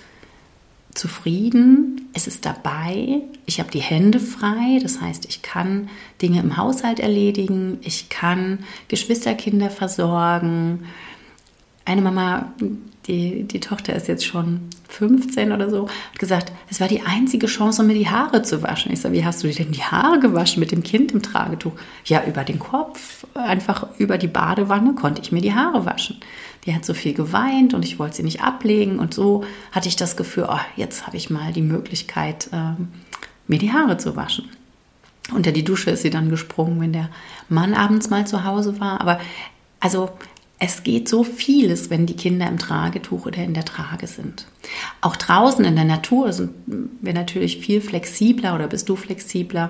zufrieden, 0.96 2.10
es 2.14 2.26
ist 2.26 2.46
dabei, 2.46 3.22
ich 3.46 3.60
habe 3.60 3.70
die 3.70 3.82
Hände 3.82 4.20
frei, 4.20 4.80
das 4.82 5.00
heißt, 5.00 5.26
ich 5.26 5.44
kann 5.44 5.90
Dinge 6.24 6.40
im 6.40 6.58
Haushalt 6.58 7.00
erledigen, 7.00 7.78
ich 7.84 8.10
kann 8.10 8.66
Geschwisterkinder 8.88 9.70
versorgen. 9.70 10.86
Eine 11.86 12.02
Mama, 12.02 12.52
die, 13.06 13.44
die 13.44 13.60
Tochter 13.60 13.96
ist 13.96 14.08
jetzt 14.08 14.26
schon 14.26 14.62
15 14.88 15.52
oder 15.52 15.70
so, 15.70 15.88
hat 15.88 16.20
gesagt, 16.20 16.52
es 16.70 16.80
war 16.80 16.88
die 16.88 17.02
einzige 17.02 17.48
Chance, 17.48 17.82
um 17.82 17.88
mir 17.88 17.94
die 17.94 18.10
Haare 18.10 18.42
zu 18.42 18.64
waschen. 18.64 18.92
Ich 18.92 19.02
sage, 19.02 19.16
wie 19.16 19.26
hast 19.26 19.44
du 19.44 19.48
dir 19.48 19.56
denn 19.56 19.72
die 19.72 19.84
Haare 19.84 20.20
gewaschen 20.20 20.60
mit 20.60 20.72
dem 20.72 20.84
Kind 20.84 21.12
im 21.12 21.22
Tragetuch? 21.22 21.74
Ja, 22.06 22.24
über 22.26 22.44
den 22.44 22.60
Kopf, 22.60 23.26
einfach 23.34 23.88
über 23.98 24.18
die 24.18 24.28
Badewanne 24.28 24.94
konnte 24.94 25.22
ich 25.22 25.32
mir 25.32 25.42
die 25.42 25.54
Haare 25.54 25.86
waschen. 25.86 26.18
Die 26.66 26.76
hat 26.76 26.86
so 26.86 26.94
viel 26.94 27.14
geweint 27.14 27.74
und 27.74 27.86
ich 27.86 28.00
wollte 28.00 28.18
sie 28.18 28.24
nicht 28.24 28.42
ablegen 28.42 29.00
und 29.00 29.14
so 29.14 29.44
hatte 29.72 29.88
ich 29.88 29.96
das 29.96 30.18
Gefühl, 30.18 30.48
oh, 30.50 30.60
jetzt 30.76 31.06
habe 31.06 31.18
ich 31.18 31.30
mal 31.30 31.54
die 31.54 31.62
Möglichkeit, 31.62 32.50
ähm, 32.52 32.90
mir 33.48 33.60
die 33.60 33.72
Haare 33.72 33.98
zu 33.98 34.16
waschen. 34.16 34.50
Unter 35.34 35.52
die 35.52 35.64
Dusche 35.64 35.92
ist 35.92 36.02
sie 36.02 36.10
dann 36.10 36.30
gesprungen, 36.30 36.80
wenn 36.80 36.94
der 36.94 37.10
Mann 37.50 37.74
abends 37.74 38.10
mal 38.10 38.26
zu 38.26 38.44
Hause 38.44 38.80
war. 38.80 39.02
Aber 39.02 39.20
also 39.80 40.10
es 40.60 40.84
geht 40.84 41.08
so 41.08 41.24
vieles, 41.24 41.90
wenn 41.90 42.06
die 42.08 42.16
Kinder 42.16 42.48
im 42.48 42.58
Tragetuch 42.58 43.26
oder 43.28 43.44
in 43.44 43.54
der 43.54 43.66
Trage 43.66 44.08
sind. 44.08 44.48
Auch 45.02 45.16
draußen 45.16 45.64
in 45.64 45.76
der 45.76 45.86
Natur 45.86 46.34
sind 46.34 46.52
wir 47.02 47.14
natürlich 47.14 47.58
viel 47.58 47.80
flexibler 47.80 48.56
oder 48.56 48.68
bist 48.68 48.90
du 48.90 48.96
flexibler, 48.96 49.70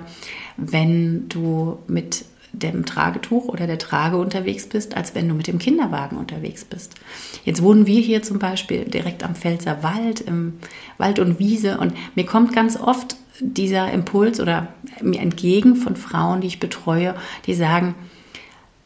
wenn 0.55 1.27
du 1.27 1.79
mit 1.87 2.25
dem 2.53 2.85
Tragetuch 2.85 3.49
oder 3.49 3.67
der 3.67 3.77
Trage 3.77 4.17
unterwegs 4.17 4.67
bist, 4.67 4.95
als 4.95 5.13
wenn 5.13 5.27
du 5.27 5.35
mit 5.35 5.47
dem 5.47 5.59
Kinderwagen 5.59 6.17
unterwegs 6.17 6.63
bist. 6.63 6.95
Jetzt 7.43 7.61
wohnen 7.61 7.85
wir 7.85 7.99
hier 7.99 8.23
zum 8.23 8.39
Beispiel 8.39 8.85
direkt 8.85 9.23
am 9.23 9.35
Pfälzer 9.35 9.83
Wald, 9.83 10.21
im 10.21 10.53
Wald 10.97 11.19
und 11.19 11.37
Wiese 11.37 11.77
und 11.77 11.93
mir 12.15 12.25
kommt 12.25 12.53
ganz 12.53 12.77
oft 12.79 13.17
dieser 13.39 13.91
Impuls 13.91 14.39
oder 14.39 14.69
mir 15.01 15.19
entgegen 15.19 15.75
von 15.75 15.95
Frauen, 15.95 16.41
die 16.41 16.47
ich 16.47 16.59
betreue, 16.59 17.15
die 17.45 17.53
sagen, 17.53 17.93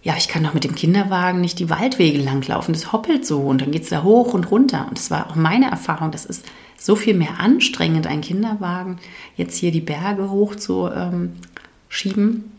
ja, 0.04 0.16
ich 0.18 0.28
kann 0.28 0.44
doch 0.44 0.54
mit 0.54 0.64
dem 0.64 0.76
Kinderwagen 0.76 1.42
nicht 1.42 1.60
die 1.60 1.70
Waldwege 1.70 2.18
langlaufen, 2.18 2.74
das 2.74 2.92
hoppelt 2.92 3.26
so 3.26 3.42
und 3.42 3.62
dann 3.62 3.72
geht 3.72 3.84
es 3.84 3.90
da 3.90 4.04
hoch 4.04 4.34
und 4.34 4.50
runter. 4.50 4.88
Und 4.88 4.98
das 4.98 5.12
war 5.12 5.30
auch 5.30 5.36
meine 5.36 5.70
Erfahrung, 5.70 6.12
das 6.12 6.26
ist 6.26 6.46
so 6.78 6.96
viel 6.96 7.14
mehr 7.14 7.40
anstrengend, 7.40 8.08
ein 8.08 8.22
Kinderwagen 8.22 8.98
jetzt 9.36 9.58
hier 9.58 9.72
die 9.72 9.82
Berge 9.82 10.32
hoch 10.32 10.56
zu 10.56 10.90
ähm, 10.90 11.34
schieben, 11.90 12.52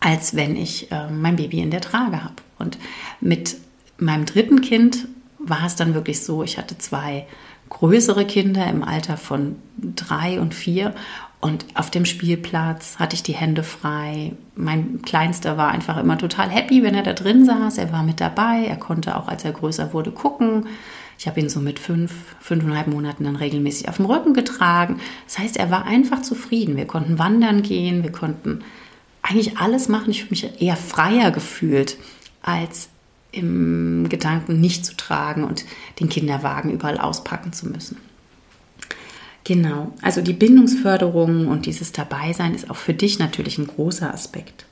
als 0.00 0.36
wenn 0.36 0.56
ich 0.56 0.92
äh, 0.92 1.08
mein 1.10 1.36
Baby 1.36 1.60
in 1.60 1.70
der 1.70 1.80
Trage 1.80 2.22
habe. 2.22 2.34
Und 2.58 2.78
mit 3.20 3.56
meinem 3.98 4.26
dritten 4.26 4.60
Kind 4.60 5.08
war 5.38 5.64
es 5.66 5.76
dann 5.76 5.94
wirklich 5.94 6.20
so, 6.20 6.42
ich 6.42 6.58
hatte 6.58 6.76
zwei 6.76 7.26
größere 7.70 8.26
Kinder 8.26 8.68
im 8.68 8.82
Alter 8.82 9.16
von 9.16 9.56
drei 9.78 10.40
und 10.40 10.54
vier 10.54 10.94
und 11.46 11.64
auf 11.74 11.92
dem 11.92 12.06
Spielplatz 12.06 12.98
hatte 12.98 13.14
ich 13.14 13.22
die 13.22 13.36
Hände 13.36 13.62
frei. 13.62 14.32
Mein 14.56 15.00
Kleinster 15.02 15.56
war 15.56 15.70
einfach 15.70 15.96
immer 15.96 16.18
total 16.18 16.50
happy, 16.50 16.82
wenn 16.82 16.96
er 16.96 17.04
da 17.04 17.12
drin 17.12 17.46
saß. 17.46 17.78
Er 17.78 17.92
war 17.92 18.02
mit 18.02 18.20
dabei. 18.20 18.64
Er 18.66 18.74
konnte 18.74 19.16
auch, 19.16 19.28
als 19.28 19.44
er 19.44 19.52
größer 19.52 19.92
wurde, 19.92 20.10
gucken. 20.10 20.66
Ich 21.20 21.28
habe 21.28 21.38
ihn 21.38 21.48
so 21.48 21.60
mit 21.60 21.78
fünf, 21.78 22.10
fünfeinhalb 22.40 22.88
Monaten 22.88 23.22
dann 23.22 23.36
regelmäßig 23.36 23.88
auf 23.88 23.98
dem 23.98 24.06
Rücken 24.06 24.34
getragen. 24.34 24.98
Das 25.26 25.38
heißt, 25.38 25.56
er 25.56 25.70
war 25.70 25.84
einfach 25.84 26.20
zufrieden. 26.22 26.76
Wir 26.76 26.88
konnten 26.88 27.20
wandern 27.20 27.62
gehen. 27.62 28.02
Wir 28.02 28.10
konnten 28.10 28.64
eigentlich 29.22 29.56
alles 29.56 29.88
machen. 29.88 30.10
Ich 30.10 30.22
habe 30.22 30.30
mich 30.30 30.60
eher 30.60 30.76
freier 30.76 31.30
gefühlt, 31.30 31.96
als 32.42 32.88
im 33.30 34.08
Gedanken 34.08 34.60
nicht 34.60 34.84
zu 34.84 34.96
tragen 34.96 35.44
und 35.44 35.64
den 36.00 36.08
Kinderwagen 36.08 36.72
überall 36.72 36.98
auspacken 36.98 37.52
zu 37.52 37.68
müssen. 37.68 37.98
Genau, 39.46 39.92
also 40.02 40.22
die 40.22 40.32
Bindungsförderung 40.32 41.46
und 41.46 41.66
dieses 41.66 41.92
Dabeisein 41.92 42.52
ist 42.52 42.68
auch 42.68 42.74
für 42.74 42.94
dich 42.94 43.20
natürlich 43.20 43.58
ein 43.58 43.68
großer 43.68 44.12
Aspekt. 44.12 44.66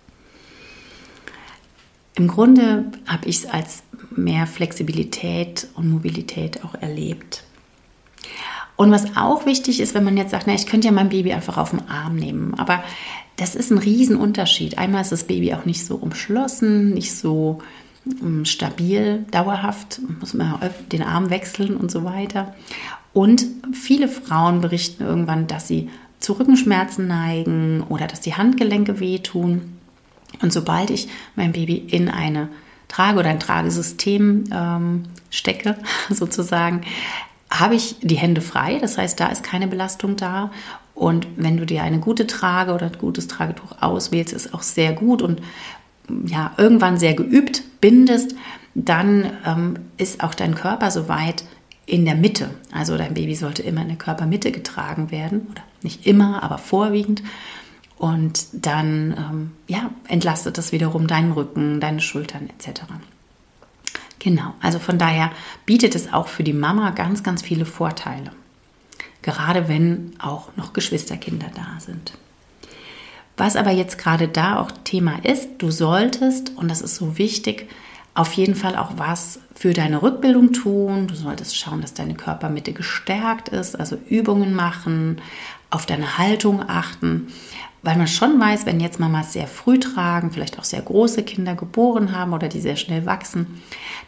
Im 2.17 2.27
Grunde 2.27 2.87
habe 3.07 3.29
ich 3.29 3.37
es 3.37 3.47
als 3.47 3.85
mehr 4.17 4.49
Flexibilität 4.49 5.69
und 5.75 5.91
Mobilität 5.91 6.65
auch 6.65 6.75
erlebt. 6.75 7.45
Und 8.75 8.91
was 8.91 9.17
auch 9.17 9.47
wichtig 9.47 9.79
ist, 9.79 9.95
wenn 9.95 10.03
man 10.03 10.17
jetzt 10.17 10.33
sagt, 10.33 10.49
na, 10.49 10.55
ich 10.55 10.67
könnte 10.67 10.89
ja 10.89 10.93
mein 10.93 11.09
Baby 11.09 11.33
einfach 11.33 11.57
auf 11.57 11.71
den 11.71 11.89
Arm 11.89 12.17
nehmen, 12.17 12.55
aber 12.55 12.83
das 13.37 13.55
ist 13.55 13.71
ein 13.71 13.79
Riesenunterschied. 13.79 14.77
Einmal 14.77 15.03
ist 15.03 15.13
das 15.13 15.29
Baby 15.29 15.55
auch 15.55 15.67
nicht 15.67 15.87
so 15.87 15.95
umschlossen, 15.95 16.95
nicht 16.95 17.15
so 17.15 17.61
ähm, 18.21 18.45
stabil, 18.45 19.25
dauerhaft, 19.31 20.01
muss 20.19 20.35
man 20.35 20.59
den 20.91 21.03
Arm 21.05 21.31
wechseln 21.31 21.77
und 21.77 21.93
so 21.93 22.03
weiter. 22.03 22.57
Und 23.15 23.47
viele 23.73 24.09
Frauen 24.09 24.61
berichten 24.61 25.05
irgendwann, 25.05 25.47
dass 25.47 25.67
sie 25.69 25.89
zu 26.19 26.35
Rückenschmerzen 26.35 27.07
neigen 27.07 27.83
oder 27.89 28.07
dass 28.07 28.21
die 28.21 28.35
Handgelenke 28.35 29.01
wehtun. 29.01 29.79
Und 30.43 30.53
sobald 30.53 30.91
ich 30.91 31.09
mein 31.37 31.53
Baby 31.53 31.77
in 31.77 32.11
eine 32.11 32.49
Trage 32.89 33.21
oder 33.21 33.31
ein 33.31 33.41
Tragesystem 33.41 34.45
ähm, 34.53 35.05
stecke, 35.31 35.77
sozusagen, 36.11 36.83
habe 37.51 37.77
ich 37.77 37.97
die 38.03 38.17
Hände 38.17 38.41
frei. 38.41 38.79
Das 38.81 38.99
heißt, 38.99 39.19
da 39.21 39.29
ist 39.29 39.45
keine 39.45 39.69
Belastung 39.69 40.17
da. 40.17 40.51
Und 40.95 41.27
wenn 41.37 41.57
du 41.57 41.67
dir 41.67 41.83
eine 41.83 42.01
gute 42.01 42.27
Trage 42.27 42.73
oder 42.73 42.87
ein 42.87 42.99
gutes 42.99 43.29
Tragetuch 43.29 43.81
auswählst, 43.81 44.33
ist 44.33 44.55
auch 44.55 44.63
sehr 44.63 44.93
gut 44.93 45.23
und 45.23 45.41
ja, 46.27 46.53
irgendwann 46.57 46.99
sehr 46.99 47.15
geübt 47.15 47.63
bindest, 47.81 48.35
dann 48.75 49.31
ähm, 49.47 49.79
ist 49.97 50.23
auch 50.23 50.35
dein 50.35 50.55
Körper 50.55 50.91
soweit 50.91 51.45
in 51.87 52.05
der 52.05 52.15
Mitte. 52.15 52.51
Also 52.73 52.97
dein 52.97 53.15
Baby 53.15 53.35
sollte 53.35 53.63
immer 53.63 53.83
in 53.83 53.89
der 53.89 53.97
Körpermitte 53.97 54.53
getragen 54.53 55.11
werden 55.11 55.49
oder 55.51 55.63
nicht 55.83 56.07
immer, 56.07 56.43
aber 56.43 56.59
vorwiegend. 56.59 57.23
Und 57.97 58.47
dann 58.53 59.15
ähm, 59.17 59.53
ja, 59.69 59.91
entlastet 60.09 60.59
das 60.59 60.73
wiederum 60.73 61.07
deinen 61.07 61.33
Rücken, 61.33 61.81
deine 61.81 62.01
Schultern 62.01 62.49
etc. 62.51 62.83
Genau, 64.19 64.55
also 64.61 64.79
von 64.79 64.99
daher 64.99 65.31
bietet 65.67 65.95
es 65.95 66.13
auch 66.13 66.29
für 66.29 66.45
die 66.45 66.55
Mama 66.55 66.91
ganz, 66.91 67.23
ganz 67.23 67.43
viele 67.43 67.67
Vorteile. 67.67 68.33
Gerade 69.23 69.69
wenn 69.69 70.13
auch 70.19 70.57
noch 70.57 70.73
Geschwisterkinder 70.73 71.51
da 71.55 71.81
sind. 71.81 72.15
Was 73.37 73.57
aber 73.57 73.71
jetzt 73.71 73.99
gerade 73.99 74.29
da 74.29 74.61
auch 74.61 74.71
Thema 74.85 75.25
ist, 75.25 75.49
du 75.59 75.71
solltest, 75.71 76.57
und 76.57 76.71
das 76.71 76.81
ist 76.83 76.97
so 76.97 77.19
wichtig, 77.19 77.69
auf 78.15 78.33
jeden 78.33 78.55
Fall 78.55 78.77
auch 78.77 78.93
was 78.97 79.41
für 79.55 79.73
deine 79.73 80.03
Rückbildung 80.03 80.53
tun. 80.53 81.09
Du 81.09 81.15
solltest 81.15 81.57
schauen, 81.57 81.81
dass 81.81 81.95
deine 81.95 82.15
Körpermitte 82.15 82.73
gestärkt 82.73 83.49
ist, 83.49 83.79
also 83.79 83.97
Übungen 84.09 84.55
machen, 84.55 85.21
auf 85.71 85.87
deine 85.87 86.19
Haltung 86.19 86.63
achten, 86.69 87.29
weil 87.83 87.97
man 87.97 88.07
schon 88.07 88.41
weiß, 88.41 88.65
wenn 88.65 88.81
jetzt 88.81 89.01
Mamas 89.01 89.33
sehr 89.33 89.49
früh 89.49 89.79
tragen, 89.79 90.31
vielleicht 90.31 90.59
auch 90.59 90.65
sehr 90.65 90.81
große 90.81 91.25
Kinder 91.25 91.55
geboren 91.55 92.17
haben 92.17 92.33
oder 92.33 92.49
die 92.49 92.61
sehr 92.61 92.77
schnell 92.77 93.05
wachsen, 93.05 93.61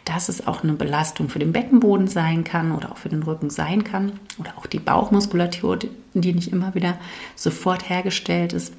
dass 0.05 0.29
es 0.29 0.47
auch 0.47 0.63
eine 0.63 0.73
Belastung 0.73 1.29
für 1.29 1.39
den 1.39 1.51
Beckenboden 1.51 2.07
sein 2.07 2.43
kann 2.43 2.71
oder 2.71 2.91
auch 2.91 2.97
für 2.97 3.09
den 3.09 3.21
Rücken 3.21 3.49
sein 3.49 3.83
kann 3.83 4.13
oder 4.39 4.57
auch 4.57 4.65
die 4.65 4.79
Bauchmuskulatur, 4.79 5.77
die 6.13 6.33
nicht 6.33 6.51
immer 6.51 6.73
wieder 6.73 6.97
sofort 7.35 7.89
hergestellt 7.89 8.53
ist. 8.53 8.73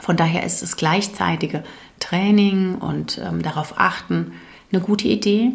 Von 0.00 0.16
daher 0.16 0.44
ist 0.44 0.62
das 0.62 0.76
gleichzeitige 0.76 1.62
Training 2.00 2.76
und 2.76 3.20
ähm, 3.22 3.42
darauf 3.42 3.74
achten, 3.78 4.32
eine 4.74 4.84
gute 4.84 5.08
Idee. 5.08 5.52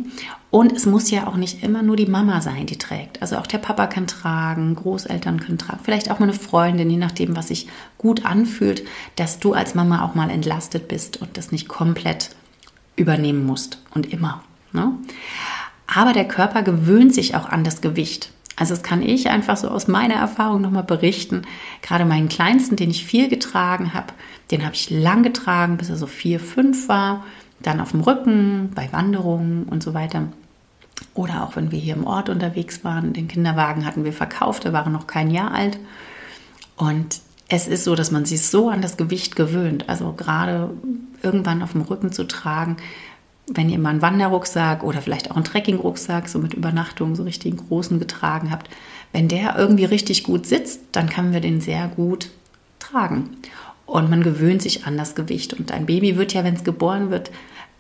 Und 0.52 0.72
es 0.72 0.86
muss 0.86 1.12
ja 1.12 1.28
auch 1.28 1.36
nicht 1.36 1.64
immer 1.64 1.84
nur 1.84 1.96
die 1.96 2.08
Mama 2.08 2.42
sein, 2.42 2.66
die 2.66 2.78
trägt. 2.78 3.22
Also 3.22 3.38
auch 3.38 3.46
der 3.46 3.60
Papa 3.60 3.86
kann 3.86 4.08
tragen, 4.08 4.74
Großeltern 4.76 5.40
können 5.40 5.60
tragen, 5.60 5.82
vielleicht 5.84 6.10
auch 6.10 6.20
mal 6.20 6.30
eine 6.30 6.38
Freundin, 6.38 6.90
je 6.90 6.98
nachdem, 6.98 7.36
was 7.36 7.50
sich 7.50 7.68
gut 7.98 8.26
anfühlt, 8.26 8.84
dass 9.16 9.40
du 9.40 9.54
als 9.54 9.76
Mama 9.76 10.04
auch 10.04 10.16
mal 10.16 10.32
entlastet 10.32 10.88
bist 10.88 11.22
und 11.22 11.38
das 11.38 11.52
nicht 11.52 11.68
komplett 11.68 12.32
übernehmen 12.96 13.46
musst 13.46 13.80
und 13.94 14.12
immer. 14.12 14.44
Ne? 14.74 14.94
Aber 15.86 16.14
der 16.14 16.28
Körper 16.28 16.64
gewöhnt 16.64 17.14
sich 17.14 17.36
auch 17.36 17.48
an 17.48 17.64
das 17.64 17.82
Gewicht. 17.82 18.32
Also 18.56 18.74
das 18.74 18.84
kann 18.84 19.02
ich 19.02 19.30
einfach 19.30 19.56
so 19.56 19.70
aus 19.70 19.88
meiner 19.88 20.16
Erfahrung 20.16 20.62
nochmal 20.62 20.84
berichten. 20.84 21.44
Gerade 21.82 22.06
meinen 22.06 22.28
Kleinsten, 22.28 22.76
den 22.76 22.90
ich 22.90 23.06
viel 23.06 23.30
getragen 23.30 23.94
habe, 23.94 24.14
den 24.52 24.66
habe 24.66 24.76
ich 24.76 24.90
lang 24.90 25.24
getragen, 25.24 25.78
bis 25.78 25.90
er 25.90 25.96
so 25.96 26.08
vier, 26.08 26.40
fünf 26.40 26.90
war 26.90 27.24
dann 27.62 27.82
auf 27.82 27.92
dem 27.92 28.02
Rücken, 28.02 28.72
bei 28.74 28.92
Wanderungen 28.92 29.64
und 29.64 29.84
so 29.84 29.94
weiter. 29.94 30.24
Oder 31.14 31.44
auch 31.44 31.56
wenn 31.56 31.72
wir 31.72 31.80
hier 31.80 31.96
im 31.96 32.08
Ort 32.08 32.30
unterwegs 32.30 32.84
waren, 32.84 33.14
den 33.14 33.28
Kinderwagen 33.28 33.86
hatten 33.86 34.04
wir 34.04 34.14
verkauft, 34.14 34.64
der 34.64 34.74
war 34.74 34.88
noch 34.90 35.08
kein 35.08 35.32
Jahr 35.32 35.52
alt. 35.52 35.80
Und 36.78 37.22
es 37.48 37.68
ist 37.68 37.84
so, 37.84 37.96
dass 37.96 38.12
man 38.12 38.26
sich 38.26 38.46
so 38.46 38.70
an 38.70 38.82
das 38.82 38.96
Gewicht 38.96 39.36
gewöhnt. 39.36 39.90
Also 39.90 40.14
gerade 40.14 40.70
irgendwann 41.22 41.64
auf 41.64 41.72
dem 41.74 41.82
Rücken 41.82 42.12
zu 42.12 42.26
tragen, 42.26 42.78
wenn 43.48 43.70
ihr 43.70 43.80
mal 43.80 43.90
einen 43.90 44.02
Wanderrucksack 44.02 44.84
oder 44.84 45.02
vielleicht 45.02 45.32
auch 45.32 45.36
einen 45.36 45.46
Trekkingrucksack, 45.46 46.30
so 46.30 46.38
mit 46.38 46.54
Übernachtung, 46.54 47.16
so 47.16 47.24
richtig 47.24 47.58
großen 47.58 48.00
getragen 48.00 48.52
habt, 48.52 48.70
wenn 49.12 49.28
der 49.28 49.58
irgendwie 49.58 49.86
richtig 49.86 50.24
gut 50.24 50.46
sitzt, 50.46 50.82
dann 50.92 51.10
können 51.10 51.34
wir 51.34 51.42
den 51.42 51.60
sehr 51.60 51.88
gut 51.88 52.30
tragen 52.78 53.38
und 53.90 54.10
man 54.10 54.24
gewöhnt 54.24 54.62
sich 54.62 54.86
an 54.86 54.98
das 54.98 55.16
Gewicht. 55.16 55.54
Und 55.54 55.72
ein 55.72 55.86
Baby 55.86 56.18
wird 56.18 56.34
ja, 56.34 56.44
wenn 56.44 56.56
es 56.56 56.64
geboren 56.64 57.12
wird, 57.12 57.32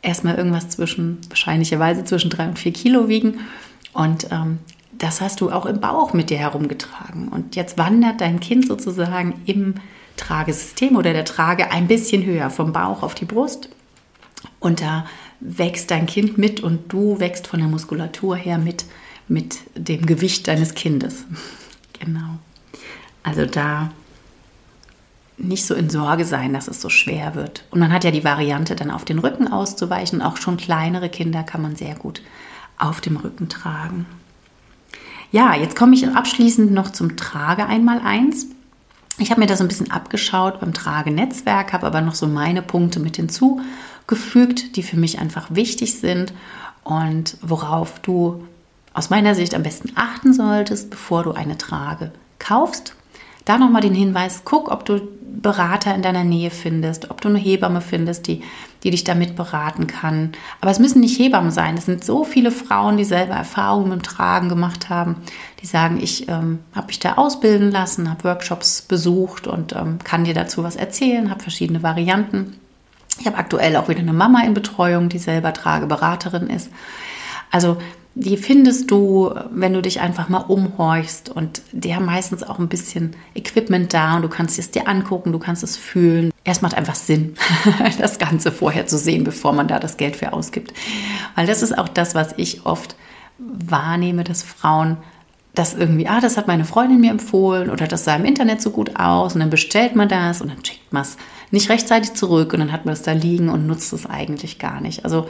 erstmal 0.01 0.35
irgendwas 0.35 0.69
zwischen, 0.69 1.19
wahrscheinlicherweise 1.29 2.03
zwischen 2.03 2.29
drei 2.29 2.47
und 2.47 2.59
vier 2.59 2.73
Kilo 2.73 3.07
wiegen. 3.07 3.41
Und 3.93 4.27
ähm, 4.31 4.59
das 4.91 5.21
hast 5.21 5.41
du 5.41 5.51
auch 5.51 5.65
im 5.65 5.79
Bauch 5.79 6.13
mit 6.13 6.29
dir 6.29 6.37
herumgetragen. 6.37 7.29
Und 7.29 7.55
jetzt 7.55 7.77
wandert 7.77 8.21
dein 8.21 8.39
Kind 8.39 8.67
sozusagen 8.67 9.41
im 9.45 9.75
Tragesystem 10.17 10.95
oder 10.95 11.13
der 11.13 11.25
Trage 11.25 11.71
ein 11.71 11.87
bisschen 11.87 12.25
höher, 12.25 12.49
vom 12.49 12.73
Bauch 12.73 13.03
auf 13.03 13.15
die 13.15 13.25
Brust. 13.25 13.69
Und 14.59 14.81
da 14.81 15.05
wächst 15.39 15.91
dein 15.91 16.05
Kind 16.05 16.37
mit 16.37 16.61
und 16.61 16.91
du 16.91 17.19
wächst 17.19 17.47
von 17.47 17.59
der 17.59 17.69
Muskulatur 17.69 18.35
her 18.35 18.57
mit, 18.57 18.85
mit 19.27 19.59
dem 19.75 20.05
Gewicht 20.05 20.47
deines 20.47 20.73
Kindes. 20.73 21.25
genau. 21.99 22.39
Also 23.23 23.45
da 23.45 23.91
nicht 25.39 25.65
so 25.65 25.73
in 25.73 25.89
Sorge 25.89 26.25
sein, 26.25 26.53
dass 26.53 26.67
es 26.67 26.81
so 26.81 26.89
schwer 26.89 27.35
wird. 27.35 27.63
Und 27.71 27.79
man 27.79 27.91
hat 27.93 28.03
ja 28.03 28.11
die 28.11 28.23
Variante, 28.23 28.75
dann 28.75 28.91
auf 28.91 29.05
den 29.05 29.19
Rücken 29.19 29.47
auszuweichen. 29.47 30.21
Auch 30.21 30.37
schon 30.37 30.57
kleinere 30.57 31.09
Kinder 31.09 31.43
kann 31.43 31.61
man 31.61 31.75
sehr 31.75 31.95
gut 31.95 32.21
auf 32.77 33.01
dem 33.01 33.17
Rücken 33.17 33.49
tragen. 33.49 34.05
Ja, 35.31 35.55
jetzt 35.55 35.75
komme 35.75 35.95
ich 35.95 36.07
abschließend 36.07 36.71
noch 36.71 36.91
zum 36.91 37.15
Trage 37.15 37.65
einmal 37.65 37.99
eins. 37.99 38.47
Ich 39.19 39.31
habe 39.31 39.41
mir 39.41 39.47
das 39.47 39.61
ein 39.61 39.67
bisschen 39.67 39.91
abgeschaut 39.91 40.59
beim 40.59 40.73
Tragenetzwerk, 40.73 41.73
habe 41.73 41.85
aber 41.85 42.01
noch 42.01 42.15
so 42.15 42.25
meine 42.25 42.61
Punkte 42.61 42.99
mit 42.99 43.17
hinzugefügt, 43.17 44.75
die 44.75 44.83
für 44.83 44.97
mich 44.97 45.19
einfach 45.19 45.53
wichtig 45.53 45.99
sind 45.99 46.33
und 46.83 47.37
worauf 47.41 47.99
du 47.99 48.45
aus 48.93 49.09
meiner 49.09 49.35
Sicht 49.35 49.53
am 49.53 49.63
besten 49.63 49.91
achten 49.95 50.33
solltest, 50.33 50.89
bevor 50.89 51.23
du 51.23 51.33
eine 51.33 51.57
Trage 51.57 52.11
kaufst. 52.39 52.95
Da 53.49 53.57
nochmal 53.57 53.81
den 53.81 53.95
Hinweis, 53.95 54.43
guck, 54.45 54.69
ob 54.69 54.85
du 54.85 55.01
Berater 55.41 55.95
in 55.95 56.03
deiner 56.03 56.23
Nähe 56.23 56.51
findest, 56.51 57.09
ob 57.09 57.19
du 57.19 57.29
eine 57.29 57.39
Hebamme 57.39 57.81
findest, 57.81 58.27
die, 58.27 58.43
die 58.83 58.91
dich 58.91 59.03
damit 59.05 59.35
beraten 59.35 59.87
kann. 59.87 60.33
Aber 60.61 60.69
es 60.69 60.77
müssen 60.77 60.99
nicht 60.99 61.17
Hebammen 61.17 61.49
sein. 61.49 61.75
Es 61.75 61.87
sind 61.87 62.03
so 62.03 62.23
viele 62.23 62.51
Frauen, 62.51 62.97
die 62.97 63.05
selber 63.05 63.33
Erfahrungen 63.33 63.89
dem 63.89 64.03
Tragen 64.03 64.49
gemacht 64.49 64.89
haben, 64.89 65.15
die 65.63 65.65
sagen, 65.65 65.97
ich 65.99 66.29
ähm, 66.29 66.59
habe 66.75 66.87
mich 66.87 66.99
da 66.99 67.13
ausbilden 67.13 67.71
lassen, 67.71 68.07
habe 68.07 68.23
Workshops 68.25 68.83
besucht 68.83 69.47
und 69.47 69.75
ähm, 69.75 69.97
kann 70.03 70.25
dir 70.25 70.35
dazu 70.35 70.63
was 70.63 70.75
erzählen, 70.75 71.31
habe 71.31 71.41
verschiedene 71.41 71.81
Varianten. 71.81 72.55
Ich 73.19 73.25
habe 73.25 73.37
aktuell 73.37 73.77
auch 73.77 73.89
wieder 73.89 74.01
eine 74.01 74.13
Mama 74.13 74.43
in 74.43 74.53
Betreuung, 74.53 75.09
die 75.09 75.17
selber 75.17 75.53
Trageberaterin 75.53 76.51
ist. 76.51 76.69
Also 77.49 77.77
die 78.19 78.35
findest 78.35 78.91
du, 78.91 79.33
wenn 79.49 79.73
du 79.73 79.81
dich 79.81 80.01
einfach 80.01 80.27
mal 80.27 80.39
umhorchst 80.39 81.29
und 81.29 81.61
die 81.71 81.95
haben 81.95 82.05
meistens 82.05 82.43
auch 82.43 82.59
ein 82.59 82.67
bisschen 82.67 83.15
Equipment 83.33 83.93
da 83.93 84.17
und 84.17 84.23
du 84.23 84.27
kannst 84.27 84.59
es 84.59 84.71
dir 84.71 84.89
angucken, 84.89 85.31
du 85.31 85.39
kannst 85.39 85.63
es 85.63 85.77
fühlen. 85.77 86.33
Es 86.43 86.61
macht 86.61 86.75
einfach 86.75 86.95
Sinn, 86.95 87.35
das 87.97 88.19
Ganze 88.19 88.51
vorher 88.51 88.87
zu 88.87 88.97
sehen, 88.97 89.23
bevor 89.23 89.53
man 89.53 89.69
da 89.69 89.79
das 89.79 89.95
Geld 89.95 90.17
für 90.17 90.33
ausgibt. 90.33 90.73
Weil 91.35 91.47
das 91.47 91.61
ist 91.61 91.77
auch 91.77 91.87
das, 91.87 92.13
was 92.13 92.33
ich 92.35 92.65
oft 92.65 92.97
wahrnehme, 93.37 94.25
dass 94.25 94.43
Frauen 94.43 94.97
das 95.55 95.73
irgendwie, 95.73 96.07
ah, 96.07 96.19
das 96.19 96.35
hat 96.35 96.47
meine 96.47 96.65
Freundin 96.65 96.99
mir 96.99 97.11
empfohlen 97.11 97.69
oder 97.69 97.87
das 97.87 98.03
sah 98.03 98.17
im 98.17 98.25
Internet 98.25 98.61
so 98.61 98.71
gut 98.71 98.97
aus 98.97 99.33
und 99.33 99.39
dann 99.39 99.49
bestellt 99.49 99.95
man 99.95 100.09
das 100.09 100.41
und 100.41 100.49
dann 100.49 100.63
schickt 100.65 100.91
man 100.91 101.03
es 101.03 101.15
nicht 101.51 101.69
rechtzeitig 101.69 102.13
zurück 102.15 102.51
und 102.51 102.59
dann 102.59 102.73
hat 102.73 102.83
man 102.83 102.93
es 102.93 103.01
da 103.01 103.13
liegen 103.13 103.47
und 103.47 103.65
nutzt 103.65 103.93
es 103.93 104.05
eigentlich 104.05 104.59
gar 104.59 104.81
nicht. 104.81 105.05
Also 105.05 105.29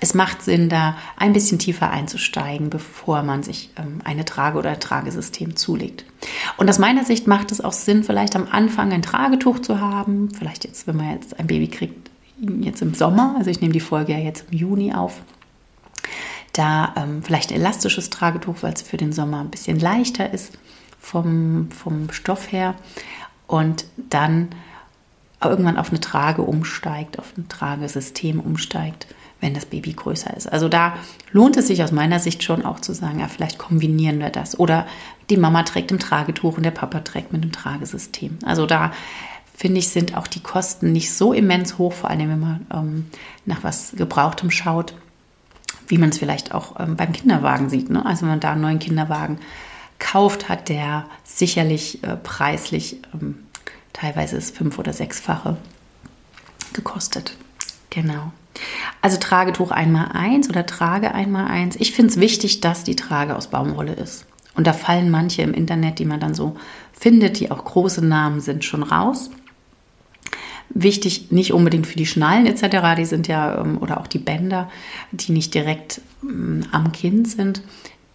es 0.00 0.14
macht 0.14 0.42
Sinn, 0.42 0.68
da 0.68 0.96
ein 1.16 1.32
bisschen 1.32 1.58
tiefer 1.58 1.90
einzusteigen, 1.90 2.68
bevor 2.68 3.22
man 3.22 3.42
sich 3.42 3.70
ähm, 3.76 4.00
eine 4.04 4.24
Trage 4.24 4.58
oder 4.58 4.70
ein 4.70 4.80
Tragesystem 4.80 5.56
zulegt. 5.56 6.04
Und 6.58 6.68
aus 6.68 6.78
meiner 6.78 7.04
Sicht 7.04 7.26
macht 7.26 7.50
es 7.50 7.62
auch 7.62 7.72
Sinn, 7.72 8.04
vielleicht 8.04 8.36
am 8.36 8.46
Anfang 8.50 8.92
ein 8.92 9.02
Tragetuch 9.02 9.60
zu 9.60 9.80
haben. 9.80 10.30
Vielleicht 10.36 10.64
jetzt, 10.64 10.86
wenn 10.86 10.96
man 10.96 11.12
jetzt 11.12 11.38
ein 11.38 11.46
Baby 11.46 11.68
kriegt, 11.68 12.10
jetzt 12.60 12.82
im 12.82 12.94
Sommer. 12.94 13.34
Also 13.38 13.50
ich 13.50 13.60
nehme 13.60 13.72
die 13.72 13.80
Folge 13.80 14.12
ja 14.12 14.18
jetzt 14.18 14.46
im 14.50 14.58
Juni 14.58 14.92
auf. 14.92 15.22
Da 16.52 16.94
ähm, 16.96 17.22
vielleicht 17.22 17.50
ein 17.50 17.56
elastisches 17.56 18.10
Tragetuch, 18.10 18.56
weil 18.60 18.74
es 18.74 18.82
für 18.82 18.98
den 18.98 19.12
Sommer 19.12 19.40
ein 19.40 19.50
bisschen 19.50 19.78
leichter 19.78 20.32
ist 20.32 20.58
vom, 21.00 21.70
vom 21.70 22.10
Stoff 22.12 22.52
her. 22.52 22.74
Und 23.46 23.86
dann 23.96 24.48
irgendwann 25.42 25.78
auf 25.78 25.90
eine 25.90 26.00
Trage 26.00 26.42
umsteigt, 26.42 27.18
auf 27.18 27.32
ein 27.36 27.48
Tragesystem 27.48 28.40
umsteigt 28.40 29.06
wenn 29.46 29.54
das 29.54 29.66
Baby 29.66 29.92
größer 29.92 30.36
ist. 30.36 30.52
Also 30.52 30.68
da 30.68 30.96
lohnt 31.30 31.56
es 31.56 31.68
sich 31.68 31.82
aus 31.82 31.92
meiner 31.92 32.18
Sicht 32.18 32.42
schon 32.42 32.64
auch 32.64 32.80
zu 32.80 32.92
sagen, 32.92 33.20
ja, 33.20 33.28
vielleicht 33.28 33.58
kombinieren 33.58 34.18
wir 34.18 34.30
das. 34.30 34.58
Oder 34.58 34.86
die 35.30 35.36
Mama 35.36 35.62
trägt 35.62 35.92
im 35.92 36.00
Tragetuch 36.00 36.56
und 36.56 36.64
der 36.64 36.72
Papa 36.72 37.00
trägt 37.00 37.32
mit 37.32 37.44
dem 37.44 37.52
Tragesystem. 37.52 38.38
Also 38.44 38.66
da 38.66 38.92
finde 39.56 39.78
ich, 39.78 39.88
sind 39.88 40.16
auch 40.16 40.26
die 40.26 40.42
Kosten 40.42 40.90
nicht 40.90 41.14
so 41.14 41.32
immens 41.32 41.78
hoch, 41.78 41.92
vor 41.92 42.10
allem 42.10 42.28
wenn 42.28 42.40
man 42.40 42.66
ähm, 42.74 43.06
nach 43.44 43.62
was 43.62 43.92
Gebrauchtem 43.96 44.50
schaut, 44.50 44.94
wie 45.86 45.98
man 45.98 46.10
es 46.10 46.18
vielleicht 46.18 46.52
auch 46.52 46.78
ähm, 46.80 46.96
beim 46.96 47.12
Kinderwagen 47.12 47.70
sieht. 47.70 47.88
Ne? 47.88 48.04
Also 48.04 48.22
wenn 48.22 48.30
man 48.30 48.40
da 48.40 48.52
einen 48.52 48.62
neuen 48.62 48.80
Kinderwagen 48.80 49.38
kauft, 50.00 50.48
hat 50.48 50.68
der 50.68 51.06
sicherlich 51.22 52.02
äh, 52.02 52.16
preislich 52.16 52.96
ähm, 53.14 53.38
teilweise 53.92 54.34
das 54.34 54.50
fünf- 54.50 54.80
oder 54.80 54.92
sechsfache 54.92 55.56
gekostet. 56.72 57.36
Genau. 57.90 58.32
Also 59.02 59.18
Tragetuch 59.18 59.70
einmal 59.70 60.12
eins 60.12 60.48
oder 60.48 60.66
Trage 60.66 61.14
einmal 61.14 61.46
eins. 61.46 61.76
Ich 61.76 61.92
finde 61.92 62.12
es 62.12 62.20
wichtig, 62.20 62.60
dass 62.60 62.84
die 62.84 62.96
Trage 62.96 63.36
aus 63.36 63.48
Baumwolle 63.48 63.92
ist. 63.92 64.26
Und 64.54 64.66
da 64.66 64.72
fallen 64.72 65.10
manche 65.10 65.42
im 65.42 65.54
Internet, 65.54 65.98
die 65.98 66.06
man 66.06 66.20
dann 66.20 66.34
so 66.34 66.56
findet, 66.92 67.38
die 67.40 67.50
auch 67.50 67.62
große 67.64 68.04
Namen 68.04 68.40
sind, 68.40 68.64
schon 68.64 68.82
raus. 68.82 69.30
Wichtig 70.70 71.30
nicht 71.30 71.52
unbedingt 71.52 71.86
für 71.86 71.96
die 71.96 72.06
Schnallen 72.06 72.46
etc., 72.46 72.96
die 72.96 73.04
sind 73.04 73.28
ja, 73.28 73.60
ähm, 73.60 73.78
oder 73.78 74.00
auch 74.00 74.06
die 74.06 74.18
Bänder, 74.18 74.70
die 75.12 75.32
nicht 75.32 75.54
direkt 75.54 76.00
ähm, 76.22 76.64
am 76.72 76.92
Kind 76.92 77.28
sind, 77.28 77.62